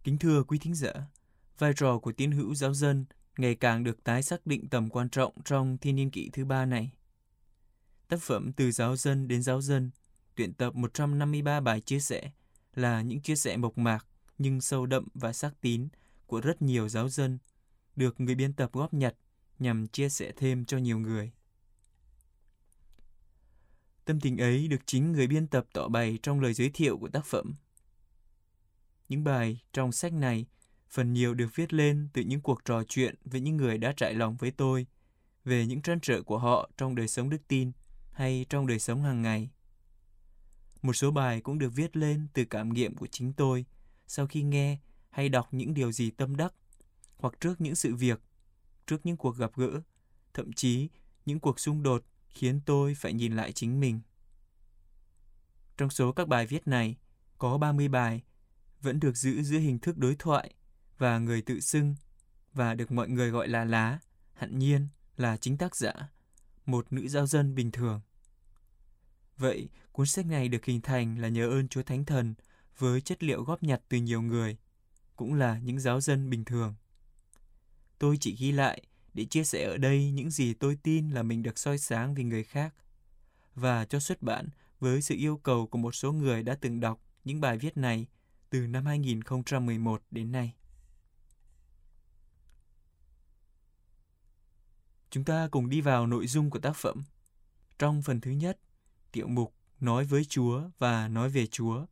Kính 0.05 0.19
thưa 0.19 0.43
quý 0.43 0.59
thính 0.59 0.75
giả, 0.75 0.93
vai 1.59 1.73
trò 1.77 1.99
của 1.99 2.13
tín 2.13 2.31
hữu 2.31 2.55
giáo 2.55 2.75
dân 2.75 3.05
ngày 3.39 3.55
càng 3.55 3.85
được 3.85 4.05
tái 4.05 4.23
xác 4.23 4.47
định 4.47 4.69
tầm 4.69 4.89
quan 4.89 5.09
trọng 5.09 5.33
trong 5.45 5.79
thiên 5.79 5.97
niên 5.97 6.11
kỷ 6.11 6.31
thứ 6.33 6.45
ba 6.45 6.65
này. 6.67 6.93
Tác 8.09 8.21
phẩm 8.21 8.53
Từ 8.53 8.71
giáo 8.71 8.97
dân 8.97 9.29
đến 9.29 9.43
giáo 9.43 9.61
dân, 9.61 9.91
tuyển 10.39 10.55
tập 10.55 10.75
153 10.75 11.61
bài 11.61 11.81
chia 11.81 12.01
sẻ 12.01 12.31
là 12.75 13.03
những 13.03 13.21
chia 13.21 13.37
sẻ 13.37 13.57
mộc 13.57 13.79
mạc 13.79 14.07
nhưng 14.39 14.61
sâu 14.61 14.87
đậm 14.87 15.09
và 15.15 15.33
xác 15.33 15.61
tín 15.61 15.89
của 16.27 16.41
rất 16.41 16.63
nhiều 16.63 16.89
giáo 16.89 17.09
dân, 17.09 17.39
được 17.97 18.21
người 18.21 18.35
biên 18.35 18.53
tập 18.53 18.71
góp 18.73 18.95
nhặt 18.95 19.15
nhằm 19.59 19.87
chia 19.87 20.09
sẻ 20.09 20.33
thêm 20.37 20.65
cho 20.65 20.79
nhiều 20.79 20.99
người. 20.99 21.33
Tâm 24.05 24.21
tình 24.21 24.39
ấy 24.39 24.69
được 24.69 24.81
chính 24.87 25.13
người 25.13 25.27
biên 25.27 25.47
tập 25.47 25.67
tỏ 25.73 25.89
bày 25.89 26.19
trong 26.23 26.41
lời 26.41 26.55
giới 26.55 26.71
thiệu 26.75 26.99
của 26.99 27.09
tác 27.09 27.27
phẩm. 27.27 27.55
Những 29.09 29.25
bài 29.25 29.61
trong 29.73 29.93
sách 29.93 30.13
này 30.13 30.47
phần 30.89 31.13
nhiều 31.13 31.35
được 31.35 31.49
viết 31.55 31.73
lên 31.73 32.09
từ 32.13 32.23
những 32.23 32.41
cuộc 32.41 32.65
trò 32.65 32.83
chuyện 32.89 33.15
với 33.25 33.41
những 33.41 33.57
người 33.57 33.79
đã 33.79 33.93
trải 33.97 34.15
lòng 34.15 34.37
với 34.37 34.51
tôi 34.51 34.87
về 35.45 35.67
những 35.67 35.83
trăn 35.83 35.99
trở 36.03 36.23
của 36.23 36.39
họ 36.39 36.71
trong 36.77 36.95
đời 36.95 37.09
sống 37.09 37.31
đức 37.31 37.49
tin 37.49 37.73
hay 38.13 38.47
trong 38.49 38.67
đời 38.67 38.79
sống 38.79 39.03
hàng 39.03 39.23
ngày. 39.23 39.51
Một 40.83 40.93
số 40.93 41.11
bài 41.11 41.41
cũng 41.41 41.59
được 41.59 41.73
viết 41.75 41.97
lên 41.97 42.27
từ 42.33 42.45
cảm 42.45 42.69
nghiệm 42.69 42.95
của 42.95 43.07
chính 43.07 43.33
tôi 43.33 43.65
sau 44.07 44.27
khi 44.27 44.43
nghe 44.43 44.79
hay 45.11 45.29
đọc 45.29 45.49
những 45.51 45.75
điều 45.75 45.93
gì 45.93 46.11
tâm 46.11 46.37
đắc 46.37 46.55
hoặc 47.17 47.35
trước 47.41 47.61
những 47.61 47.75
sự 47.75 47.95
việc, 47.95 48.21
trước 48.87 49.07
những 49.07 49.17
cuộc 49.17 49.37
gặp 49.37 49.51
gỡ, 49.57 49.81
thậm 50.35 50.53
chí 50.53 50.89
những 51.27 51.41
cuộc 51.41 51.61
xung 51.61 51.83
đột 51.83 52.05
khiến 52.29 52.61
tôi 52.67 52.95
phải 52.95 53.13
nhìn 53.13 53.37
lại 53.37 53.53
chính 53.53 53.81
mình. 53.81 54.01
Trong 55.77 55.91
số 55.91 56.13
các 56.13 56.29
bài 56.29 56.47
viết 56.47 56.69
này, 56.69 56.97
có 57.39 57.59
30 57.59 57.89
bài 57.89 58.23
vẫn 58.81 59.01
được 59.01 59.17
giữ 59.17 59.43
giữa 59.43 59.59
hình 59.59 59.79
thức 59.79 59.99
đối 59.99 60.17
thoại 60.17 60.55
và 60.99 61.19
người 61.19 61.43
tự 61.43 61.61
xưng 61.61 61.95
và 62.53 62.75
được 62.75 62.91
mọi 62.93 63.09
người 63.09 63.31
gọi 63.31 63.49
là 63.49 63.65
lá, 63.65 63.99
hẳn 64.35 64.59
nhiên 64.59 64.89
là 65.17 65.37
chính 65.37 65.57
tác 65.57 65.77
giả, 65.77 65.93
một 66.67 66.93
nữ 66.93 67.09
giáo 67.09 67.27
dân 67.27 67.55
bình 67.55 67.71
thường. 67.71 68.01
Vậy, 69.39 69.69
cuốn 69.93 70.07
sách 70.07 70.27
này 70.27 70.49
được 70.49 70.65
hình 70.65 70.81
thành 70.81 71.19
là 71.19 71.29
nhờ 71.29 71.49
ơn 71.49 71.69
Chúa 71.69 71.83
Thánh 71.83 72.05
Thần 72.05 72.35
với 72.79 73.01
chất 73.01 73.23
liệu 73.23 73.43
góp 73.43 73.63
nhặt 73.63 73.81
từ 73.89 73.99
nhiều 73.99 74.23
người, 74.23 74.57
cũng 75.17 75.35
là 75.35 75.59
những 75.59 75.81
giáo 75.81 76.01
dân 76.01 76.31
bình 76.31 76.45
thường. 76.45 76.75
Tôi 77.99 78.17
chỉ 78.21 78.37
ghi 78.37 78.53
lại 78.53 78.83
để 79.15 79.25
chia 79.25 79.45
sẻ 79.45 79.65
ở 79.65 79.77
đây 79.77 80.11
những 80.11 80.31
gì 80.31 80.55
tôi 80.55 80.79
tin 80.83 81.11
là 81.11 81.23
mình 81.23 81.43
được 81.43 81.59
soi 81.59 81.79
sáng 81.79 82.15
vì 82.15 82.25
người 82.25 82.45
khác 82.45 82.75
và 83.55 83.85
cho 83.85 84.01
xuất 84.01 84.23
bản 84.23 84.49
với 84.81 85.03
sự 85.03 85.15
yêu 85.15 85.37
cầu 85.37 85.67
của 85.67 85.79
một 85.79 85.95
số 85.95 86.13
người 86.13 86.43
đã 86.43 86.55
từng 86.61 86.81
đọc 86.81 87.01
những 87.25 87.41
bài 87.41 87.59
viết 87.59 87.77
này 87.77 88.07
từ 88.51 88.67
năm 88.67 88.87
2011 88.87 90.03
đến 90.11 90.33
nay. 90.33 90.55
Chúng 95.11 95.25
ta 95.25 95.49
cùng 95.51 95.69
đi 95.69 95.81
vào 95.81 96.07
nội 96.07 96.27
dung 96.27 96.51
của 96.51 96.59
tác 96.59 96.77
phẩm. 96.77 97.03
Trong 97.79 98.03
phần 98.03 98.21
thứ 98.21 98.31
nhất, 98.31 98.59
tiểu 99.13 99.29
mục 99.29 99.55
nói 99.81 100.05
với 100.05 100.25
Chúa 100.25 100.63
và 100.79 101.09
nói 101.09 101.29
về 101.29 101.47
Chúa. 101.47 101.87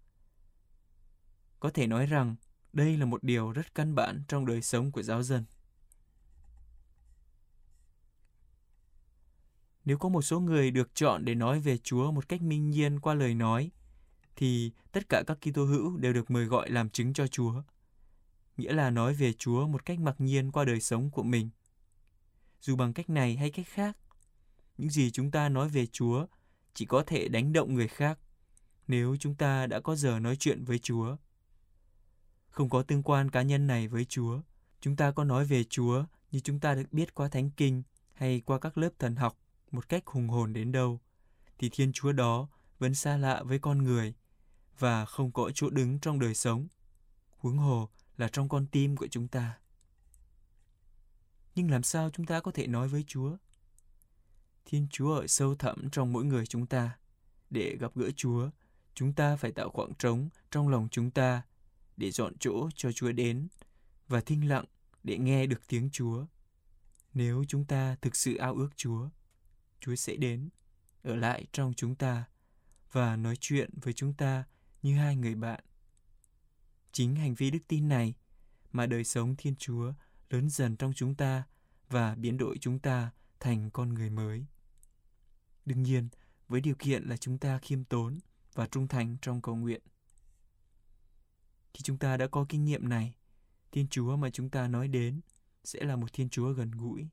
Có 1.61 1.71
thể 1.71 1.87
nói 1.87 2.07
rằng 2.07 2.37
đây 2.73 2.97
là 2.97 3.07
một 3.07 3.25
điều 3.25 3.53
rất 3.53 3.75
căn 3.75 3.95
bản 3.95 4.23
trong 4.29 4.47
đời 4.47 4.63
sống 4.63 4.93
của 4.93 5.03
giáo 5.03 5.23
dân. 5.23 5.45
Nếu 9.85 9.99
có 9.99 10.09
một 10.09 10.23
số 10.23 10.41
người 10.41 10.71
được 10.71 10.95
chọn 10.95 11.25
để 11.25 11.35
nói 11.35 11.61
về 11.61 11.79
Chúa 11.79 12.11
một 12.13 12.29
cách 12.29 12.43
minh 12.43 12.71
nhiên 12.71 13.01
qua 13.01 13.15
lời 13.15 13.35
nói, 13.35 13.71
thì 14.37 14.73
tất 14.93 15.09
cả 15.09 15.23
các 15.27 15.39
Kitô 15.41 15.65
hữu 15.65 15.97
đều 15.97 16.13
được 16.13 16.31
mời 16.31 16.45
gọi 16.45 16.71
làm 16.71 16.91
chứng 16.91 17.13
cho 17.13 17.27
Chúa. 17.27 17.63
Nghĩa 18.57 18.73
là 18.73 18.91
nói 18.91 19.15
về 19.15 19.33
Chúa 19.33 19.67
một 19.67 19.85
cách 19.85 20.01
mặc 20.01 20.15
nhiên 20.19 20.53
qua 20.53 20.65
đời 20.65 20.81
sống 20.81 21.11
của 21.11 21.23
mình. 21.23 21.51
Dù 22.61 22.77
bằng 22.77 22.93
cách 22.93 23.11
này 23.11 23.37
hay 23.37 23.51
cách 23.51 23.67
khác, 23.69 23.97
những 24.79 24.91
gì 24.91 25.11
chúng 25.11 25.31
ta 25.31 25.49
nói 25.49 25.69
về 25.69 25.87
Chúa 25.87 26.27
chỉ 26.77 26.87
có 26.87 27.03
thể 27.07 27.29
đánh 27.29 27.53
động 27.53 27.75
người 27.75 27.89
khác 27.89 28.19
nếu 28.89 29.17
chúng 29.21 29.35
ta 29.35 29.67
đã 29.67 29.81
có 29.81 29.97
giờ 29.97 30.19
nói 30.19 30.37
chuyện 30.37 30.65
với 30.65 30.79
Chúa. 30.79 31.17
Không 32.49 32.71
có 32.71 32.83
tương 32.83 33.03
quan 33.03 33.31
cá 33.31 33.43
nhân 33.43 33.67
này 33.67 33.89
với 33.89 34.05
Chúa, 34.05 34.41
chúng 34.81 34.97
ta 34.97 35.11
có 35.11 35.25
nói 35.25 35.45
về 35.45 35.65
Chúa 35.65 36.05
như 36.31 36.41
chúng 36.41 36.61
ta 36.61 36.75
được 36.75 36.93
biết 36.93 37.15
qua 37.15 37.29
Thánh 37.29 37.51
Kinh 37.51 37.83
hay 38.13 38.41
qua 38.41 38.59
các 38.59 38.79
lớp 38.79 38.91
thần 38.99 39.17
học 39.17 39.39
một 39.71 39.89
cách 39.89 40.07
hùng 40.07 40.29
hồn 40.29 40.53
đến 40.53 40.73
đâu, 40.73 41.01
thì 41.59 41.69
Thiên 41.73 41.93
Chúa 41.93 42.13
đó 42.13 42.49
vẫn 42.79 42.95
xa 42.95 43.17
lạ 43.17 43.43
với 43.43 43.59
con 43.59 43.79
người 43.79 44.15
và 44.79 45.05
không 45.05 45.33
có 45.33 45.51
chỗ 45.55 45.71
đứng 45.71 45.99
trong 46.01 46.21
đời 46.21 46.35
sống, 46.35 46.69
huống 47.39 47.59
hồ 47.59 47.89
là 48.17 48.29
trong 48.29 48.49
con 48.49 48.67
tim 48.67 48.97
của 48.97 49.07
chúng 49.11 49.29
ta. 49.29 49.59
Nhưng 51.55 51.71
làm 51.71 51.83
sao 51.83 52.11
chúng 52.11 52.27
ta 52.27 52.41
có 52.41 52.51
thể 52.51 52.67
nói 52.67 52.89
với 52.89 53.05
Chúa? 53.07 53.37
Thiên 54.67 54.87
Chúa 54.91 55.15
ở 55.15 55.27
sâu 55.27 55.55
thẳm 55.55 55.91
trong 55.91 56.13
mỗi 56.13 56.25
người 56.25 56.47
chúng 56.47 56.67
ta. 56.67 56.99
Để 57.51 57.77
gặp 57.81 57.93
gỡ 57.95 58.11
Chúa, 58.11 58.51
chúng 58.95 59.13
ta 59.13 59.37
phải 59.37 59.53
tạo 59.53 59.71
khoảng 59.71 59.95
trống 59.95 60.29
trong 60.51 60.69
lòng 60.69 60.89
chúng 60.91 61.11
ta 61.11 61.43
để 61.97 62.11
dọn 62.11 62.39
chỗ 62.39 62.69
cho 62.75 62.93
Chúa 62.93 63.13
đến 63.13 63.49
và 64.09 64.21
thinh 64.21 64.49
lặng 64.49 64.65
để 65.03 65.19
nghe 65.19 65.47
được 65.47 65.61
tiếng 65.69 65.91
Chúa. 65.91 66.27
Nếu 67.15 67.45
chúng 67.49 67.65
ta 67.65 67.97
thực 68.03 68.17
sự 68.17 68.37
ao 68.37 68.55
ước 68.55 68.69
Chúa, 68.77 69.09
Chúa 69.81 69.95
sẽ 69.95 70.17
đến, 70.17 70.49
ở 71.03 71.17
lại 71.17 71.47
trong 71.53 71.73
chúng 71.77 71.95
ta 71.95 72.25
và 72.93 73.17
nói 73.17 73.37
chuyện 73.41 73.71
với 73.83 73.93
chúng 73.93 74.15
ta 74.15 74.45
như 74.83 74.97
hai 74.97 75.17
người 75.17 75.35
bạn. 75.35 75.65
Chính 76.93 77.17
hành 77.17 77.35
vi 77.35 77.51
đức 77.51 77.59
tin 77.69 77.89
này 77.89 78.15
mà 78.73 78.87
đời 78.87 79.05
sống 79.05 79.35
Thiên 79.39 79.55
Chúa 79.57 79.93
lớn 80.31 80.51
dần 80.51 80.77
trong 80.77 80.93
chúng 80.93 81.15
ta 81.15 81.43
và 81.91 82.15
biến 82.15 82.37
đổi 82.37 82.59
chúng 82.61 82.79
ta 82.79 83.11
thành 83.41 83.71
con 83.71 83.95
người 83.95 84.11
mới. 84.11 84.47
Đương 85.67 85.83
nhiên, 85.83 86.09
với 86.49 86.61
điều 86.61 86.75
kiện 86.75 87.03
là 87.03 87.17
chúng 87.17 87.39
ta 87.39 87.59
khiêm 87.59 87.85
tốn 87.85 88.19
và 88.55 88.67
trung 88.67 88.89
thành 88.89 89.17
trong 89.23 89.43
cầu 89.43 89.57
nguyện. 89.57 89.81
Khi 91.75 91.81
chúng 91.83 91.99
ta 91.99 92.17
đã 92.17 92.27
có 92.27 92.47
kinh 92.49 92.65
nghiệm 92.65 92.89
này, 92.89 93.15
Thiên 93.73 93.89
Chúa 93.89 94.17
mà 94.17 94.31
chúng 94.31 94.51
ta 94.51 94.69
nói 94.69 94.89
đến 94.89 95.21
sẽ 95.65 95.85
là 95.85 95.97
một 95.97 96.13
Thiên 96.13 96.29
Chúa 96.29 96.53
gần 96.53 96.71
gũi. 96.71 97.09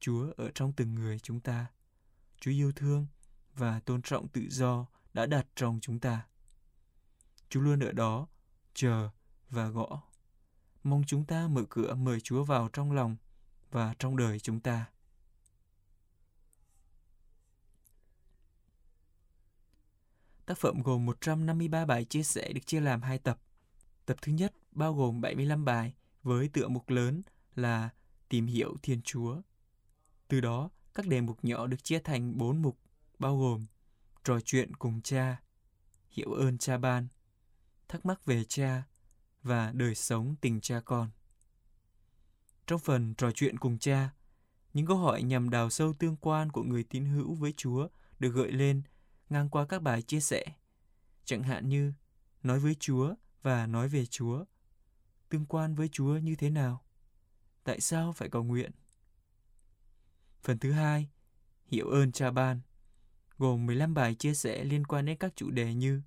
Chúa 0.00 0.32
ở 0.36 0.50
trong 0.54 0.72
từng 0.72 0.94
người 0.94 1.18
chúng 1.18 1.40
ta. 1.40 1.66
Chúa 2.40 2.50
yêu 2.50 2.72
thương 2.72 3.06
và 3.54 3.80
tôn 3.80 4.02
trọng 4.02 4.28
tự 4.28 4.42
do 4.50 4.86
đã 5.14 5.26
đặt 5.26 5.46
trong 5.54 5.78
chúng 5.82 6.00
ta. 6.00 6.26
Chúa 7.48 7.60
luôn 7.60 7.80
ở 7.80 7.92
đó, 7.92 8.26
chờ 8.74 9.10
và 9.50 9.68
gõ. 9.68 10.02
Mong 10.82 11.04
chúng 11.06 11.24
ta 11.24 11.48
mở 11.48 11.64
cửa 11.70 11.94
mời 11.94 12.20
Chúa 12.20 12.44
vào 12.44 12.68
trong 12.72 12.92
lòng 12.92 13.16
và 13.70 13.94
trong 13.98 14.16
đời 14.16 14.40
chúng 14.40 14.60
ta. 14.60 14.86
Tác 20.46 20.58
phẩm 20.58 20.82
gồm 20.82 21.06
153 21.06 21.84
bài 21.84 22.04
chia 22.04 22.22
sẻ 22.22 22.52
được 22.52 22.66
chia 22.66 22.80
làm 22.80 23.02
hai 23.02 23.18
tập. 23.18 23.38
Tập 24.06 24.16
thứ 24.22 24.32
nhất 24.32 24.54
bao 24.72 24.94
gồm 24.94 25.20
75 25.20 25.64
bài 25.64 25.94
với 26.22 26.48
tựa 26.48 26.68
mục 26.68 26.90
lớn 26.90 27.22
là 27.54 27.88
Tìm 28.28 28.46
hiểu 28.46 28.76
Thiên 28.82 29.02
Chúa. 29.02 29.40
Từ 30.28 30.40
đó, 30.40 30.70
các 30.94 31.06
đề 31.06 31.20
mục 31.20 31.44
nhỏ 31.44 31.66
được 31.66 31.84
chia 31.84 31.98
thành 31.98 32.38
4 32.38 32.62
mục 32.62 32.78
bao 33.18 33.38
gồm 33.38 33.66
Trò 34.24 34.40
chuyện 34.40 34.76
cùng 34.76 35.00
cha, 35.02 35.42
Hiểu 36.10 36.32
ơn 36.32 36.58
cha 36.58 36.78
ban, 36.78 37.08
Thắc 37.88 38.06
mắc 38.06 38.24
về 38.24 38.44
cha 38.44 38.82
và 39.42 39.72
Đời 39.74 39.94
sống 39.94 40.34
tình 40.40 40.60
cha 40.60 40.80
con. 40.84 41.10
Trong 42.66 42.80
phần 42.80 43.14
trò 43.14 43.30
chuyện 43.30 43.58
cùng 43.58 43.78
cha, 43.78 44.10
những 44.74 44.86
câu 44.86 44.96
hỏi 44.96 45.22
nhằm 45.22 45.50
đào 45.50 45.70
sâu 45.70 45.92
tương 45.92 46.16
quan 46.16 46.52
của 46.52 46.62
người 46.62 46.84
tín 46.84 47.04
hữu 47.04 47.34
với 47.34 47.54
Chúa 47.56 47.88
được 48.18 48.30
gợi 48.30 48.52
lên 48.52 48.82
ngang 49.30 49.48
qua 49.48 49.66
các 49.66 49.82
bài 49.82 50.02
chia 50.02 50.20
sẻ. 50.20 50.44
Chẳng 51.24 51.42
hạn 51.42 51.68
như 51.68 51.92
nói 52.42 52.58
với 52.58 52.74
Chúa 52.74 53.14
và 53.42 53.66
nói 53.66 53.88
về 53.88 54.06
Chúa. 54.06 54.44
Tương 55.28 55.46
quan 55.46 55.74
với 55.74 55.88
Chúa 55.88 56.16
như 56.16 56.36
thế 56.36 56.50
nào? 56.50 56.84
Tại 57.64 57.80
sao 57.80 58.12
phải 58.12 58.28
cầu 58.28 58.44
nguyện? 58.44 58.70
Phần 60.42 60.58
thứ 60.58 60.72
hai, 60.72 61.08
hiểu 61.66 61.88
ơn 61.88 62.12
cha 62.12 62.30
ban, 62.30 62.60
gồm 63.38 63.66
15 63.66 63.94
bài 63.94 64.14
chia 64.14 64.34
sẻ 64.34 64.64
liên 64.64 64.86
quan 64.86 65.06
đến 65.06 65.18
các 65.18 65.32
chủ 65.36 65.50
đề 65.50 65.74
như 65.74 66.02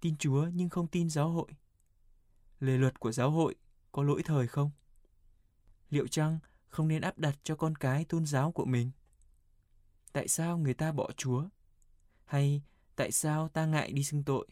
tin 0.00 0.16
Chúa 0.16 0.46
nhưng 0.54 0.68
không 0.68 0.86
tin 0.86 1.10
giáo 1.10 1.28
hội. 1.28 1.50
Lề 2.60 2.78
luật 2.78 3.00
của 3.00 3.12
giáo 3.12 3.30
hội 3.30 3.54
có 3.92 4.02
lỗi 4.02 4.22
thời 4.24 4.46
không? 4.46 4.70
Liệu 5.90 6.06
chăng 6.06 6.38
không 6.68 6.88
nên 6.88 7.02
áp 7.02 7.18
đặt 7.18 7.38
cho 7.42 7.56
con 7.56 7.76
cái 7.76 8.04
tôn 8.04 8.26
giáo 8.26 8.52
của 8.52 8.64
mình? 8.64 8.90
Tại 10.12 10.28
sao 10.28 10.58
người 10.58 10.74
ta 10.74 10.92
bỏ 10.92 11.10
Chúa? 11.16 11.48
Hay 12.32 12.62
tại 12.96 13.12
sao 13.12 13.48
ta 13.48 13.66
ngại 13.66 13.92
đi 13.92 14.04
xưng 14.04 14.24
tội? 14.24 14.46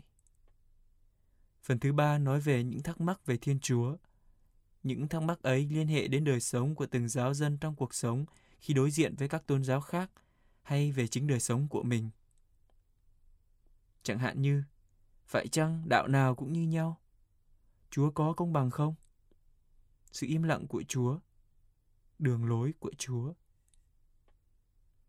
Phần 1.63 1.79
thứ 1.79 1.93
ba 1.93 2.19
nói 2.19 2.41
về 2.41 2.65
những 2.65 2.83
thắc 2.83 3.01
mắc 3.01 3.27
về 3.27 3.37
Thiên 3.37 3.61
Chúa. 3.61 3.97
Những 4.83 5.09
thắc 5.09 5.23
mắc 5.23 5.43
ấy 5.43 5.69
liên 5.71 5.89
hệ 5.89 6.09
đến 6.09 6.25
đời 6.25 6.41
sống 6.41 6.75
của 6.75 6.87
từng 6.87 7.09
giáo 7.09 7.35
dân 7.35 7.59
trong 7.59 7.75
cuộc 7.75 7.95
sống 7.95 8.25
khi 8.61 8.75
đối 8.75 8.91
diện 8.91 9.15
với 9.17 9.29
các 9.29 9.47
tôn 9.47 9.65
giáo 9.65 9.81
khác 9.81 10.11
hay 10.63 10.93
về 10.93 11.07
chính 11.07 11.27
đời 11.27 11.41
sống 11.41 11.69
của 11.69 11.83
mình. 11.83 12.11
Chẳng 14.03 14.19
hạn 14.19 14.43
như, 14.43 14.63
phải 15.27 15.49
chăng 15.49 15.89
đạo 15.89 16.09
nào 16.09 16.35
cũng 16.35 16.53
như 16.53 16.63
nhau? 16.63 17.01
Chúa 17.91 18.11
có 18.11 18.33
công 18.33 18.53
bằng 18.53 18.71
không? 18.71 18.95
Sự 20.13 20.27
im 20.27 20.43
lặng 20.43 20.67
của 20.67 20.83
Chúa, 20.89 21.19
đường 22.19 22.45
lối 22.49 22.75
của 22.79 22.93
Chúa. 22.99 23.33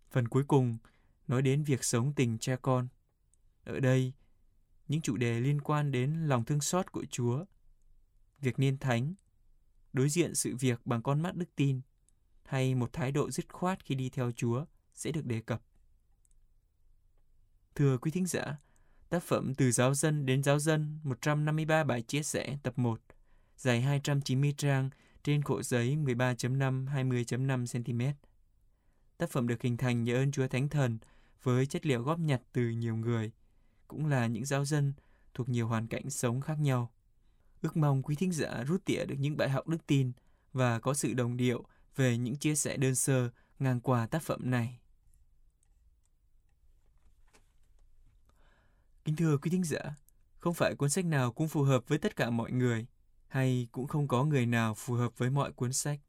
Phần 0.10 0.28
cuối 0.28 0.44
cùng 0.48 0.78
nói 1.32 1.42
đến 1.42 1.64
việc 1.64 1.84
sống 1.84 2.14
tình 2.14 2.38
cha 2.38 2.56
con. 2.56 2.88
Ở 3.64 3.80
đây, 3.80 4.14
những 4.88 5.02
chủ 5.02 5.18
đề 5.18 5.40
liên 5.40 5.62
quan 5.62 5.92
đến 5.92 6.28
lòng 6.28 6.46
thương 6.46 6.62
xót 6.62 6.92
của 6.92 7.06
Chúa, 7.10 7.46
việc 8.40 8.60
niên 8.60 8.78
thánh, 8.78 9.14
đối 9.94 10.10
diện 10.10 10.36
sự 10.36 10.56
việc 10.56 10.86
bằng 10.86 11.02
con 11.02 11.22
mắt 11.22 11.36
đức 11.36 11.56
tin 11.56 11.82
hay 12.44 12.76
một 12.76 12.94
thái 12.94 13.12
độ 13.12 13.32
dứt 13.32 13.54
khoát 13.54 13.86
khi 13.86 13.96
đi 13.96 14.10
theo 14.10 14.32
Chúa 14.32 14.66
sẽ 14.94 15.12
được 15.12 15.26
đề 15.26 15.42
cập. 15.42 15.62
Thưa 17.76 17.98
quý 17.98 18.12
thính 18.12 18.26
giả, 18.26 18.58
tác 19.10 19.24
phẩm 19.24 19.56
Từ 19.56 19.72
giáo 19.72 19.94
dân 19.94 20.26
đến 20.26 20.44
giáo 20.44 20.60
dân 20.60 21.00
153 21.04 21.84
bài 21.84 22.02
chia 22.02 22.24
sẻ 22.24 22.58
tập 22.64 22.80
1, 22.80 23.02
dài 23.58 23.82
290 23.82 24.54
trang 24.58 24.90
trên 25.24 25.42
khổ 25.42 25.64
giấy 25.64 25.96
13.5 25.96 26.88
20.5 26.88 27.84
cm. 27.84 28.18
Tác 29.18 29.30
phẩm 29.30 29.48
được 29.48 29.62
hình 29.62 29.78
thành 29.78 30.04
nhờ 30.04 30.16
ơn 30.16 30.32
Chúa 30.32 30.48
Thánh 30.48 30.70
Thần 30.70 30.98
với 31.44 31.66
chất 31.66 31.86
liệu 31.86 32.02
góp 32.02 32.20
nhặt 32.20 32.42
từ 32.54 32.70
nhiều 32.70 32.96
người, 32.96 33.32
cũng 33.88 34.06
là 34.06 34.28
những 34.28 34.46
giáo 34.46 34.66
dân 34.66 34.94
thuộc 35.34 35.50
nhiều 35.50 35.68
hoàn 35.68 35.88
cảnh 35.88 36.10
sống 36.10 36.42
khác 36.42 36.60
nhau. 36.60 36.92
Ước 37.62 37.78
mong 37.78 38.04
quý 38.04 38.16
thính 38.16 38.32
giả 38.32 38.64
rút 38.68 38.86
tỉa 38.86 39.06
được 39.06 39.16
những 39.20 39.38
bài 39.38 39.50
học 39.50 39.68
đức 39.68 39.88
tin 39.88 40.12
và 40.54 40.80
có 40.80 40.94
sự 40.94 41.14
đồng 41.14 41.38
điệu 41.38 41.66
về 41.96 42.18
những 42.18 42.36
chia 42.36 42.56
sẻ 42.56 42.78
đơn 42.78 42.96
sơ 42.96 43.30
ngang 43.60 43.80
qua 43.80 44.08
tác 44.08 44.24
phẩm 44.24 44.52
này. 44.52 44.80
Kính 49.06 49.16
thưa 49.16 49.38
quý 49.38 49.52
thính 49.52 49.64
giả, 49.64 49.96
không 50.38 50.54
phải 50.54 50.76
cuốn 50.76 50.90
sách 50.90 51.06
nào 51.06 51.32
cũng 51.32 51.48
phù 51.48 51.64
hợp 51.64 51.88
với 51.88 51.98
tất 51.98 52.16
cả 52.16 52.30
mọi 52.30 52.52
người, 52.52 52.86
hay 53.28 53.68
cũng 53.72 53.88
không 53.88 54.08
có 54.08 54.24
người 54.24 54.46
nào 54.46 54.76
phù 54.76 54.94
hợp 54.94 55.18
với 55.18 55.30
mọi 55.30 55.52
cuốn 55.52 55.74
sách. 55.74 56.00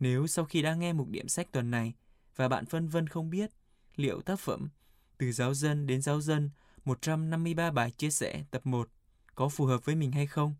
Nếu 0.00 0.26
sau 0.26 0.44
khi 0.44 0.62
đã 0.62 0.74
nghe 0.74 0.92
một 0.92 1.06
điểm 1.08 1.28
sách 1.28 1.52
tuần 1.52 1.70
này 1.70 1.94
và 2.36 2.48
bạn 2.48 2.66
phân 2.66 2.88
vân 2.88 3.06
không 3.06 3.30
biết 3.30 3.50
liệu 3.96 4.20
tác 4.20 4.40
phẩm, 4.40 4.68
Từ 5.18 5.32
giáo 5.32 5.54
dân 5.54 5.86
đến 5.86 6.02
giáo 6.02 6.20
dân 6.20 6.50
153 6.84 7.70
bài 7.70 7.90
chia 7.90 8.10
sẻ 8.10 8.44
tập 8.50 8.66
1 8.66 8.88
có 9.34 9.48
phù 9.48 9.64
hợp 9.64 9.84
với 9.84 9.94
mình 9.94 10.12
hay 10.12 10.26
không? 10.26 10.54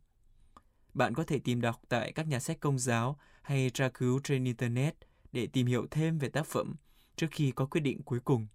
Bạn 0.94 1.14
có 1.14 1.24
thể 1.24 1.38
tìm 1.38 1.60
đọc 1.60 1.80
tại 1.88 2.12
các 2.12 2.26
nhà 2.26 2.40
sách 2.40 2.60
công 2.60 2.78
giáo 2.78 3.18
hay 3.42 3.70
tra 3.70 3.88
cứu 3.88 4.20
trên 4.24 4.44
Internet 4.44 4.96
để 5.32 5.46
tìm 5.46 5.66
hiểu 5.66 5.86
thêm 5.90 6.18
về 6.18 6.28
tác 6.28 6.46
phẩm 6.46 6.74
trước 7.16 7.26
khi 7.30 7.50
có 7.50 7.66
quyết 7.66 7.80
định 7.80 8.02
cuối 8.02 8.20
cùng. 8.20 8.46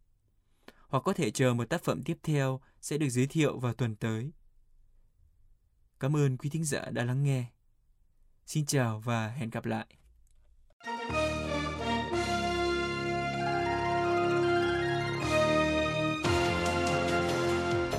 Hoặc 0.88 1.04
có 1.04 1.14
thể 1.14 1.32
chờ 1.32 1.54
một 1.54 1.70
tác 1.70 1.84
phẩm 1.84 2.04
tiếp 2.04 2.18
theo 2.24 2.62
sẽ 2.82 2.98
được 2.98 3.10
giới 3.10 3.28
thiệu 3.28 3.60
vào 3.60 3.74
tuần 3.74 3.96
tới. 3.96 4.32
Cảm 6.00 6.16
ơn 6.16 6.38
quý 6.38 6.50
thính 6.50 6.66
giả 6.66 6.90
đã 6.92 7.04
lắng 7.04 7.24
nghe. 7.24 7.46
Xin 8.46 8.66
chào 8.66 9.00
và 9.00 9.28
hẹn 9.28 9.50
gặp 9.50 9.66
lại. 9.66 9.88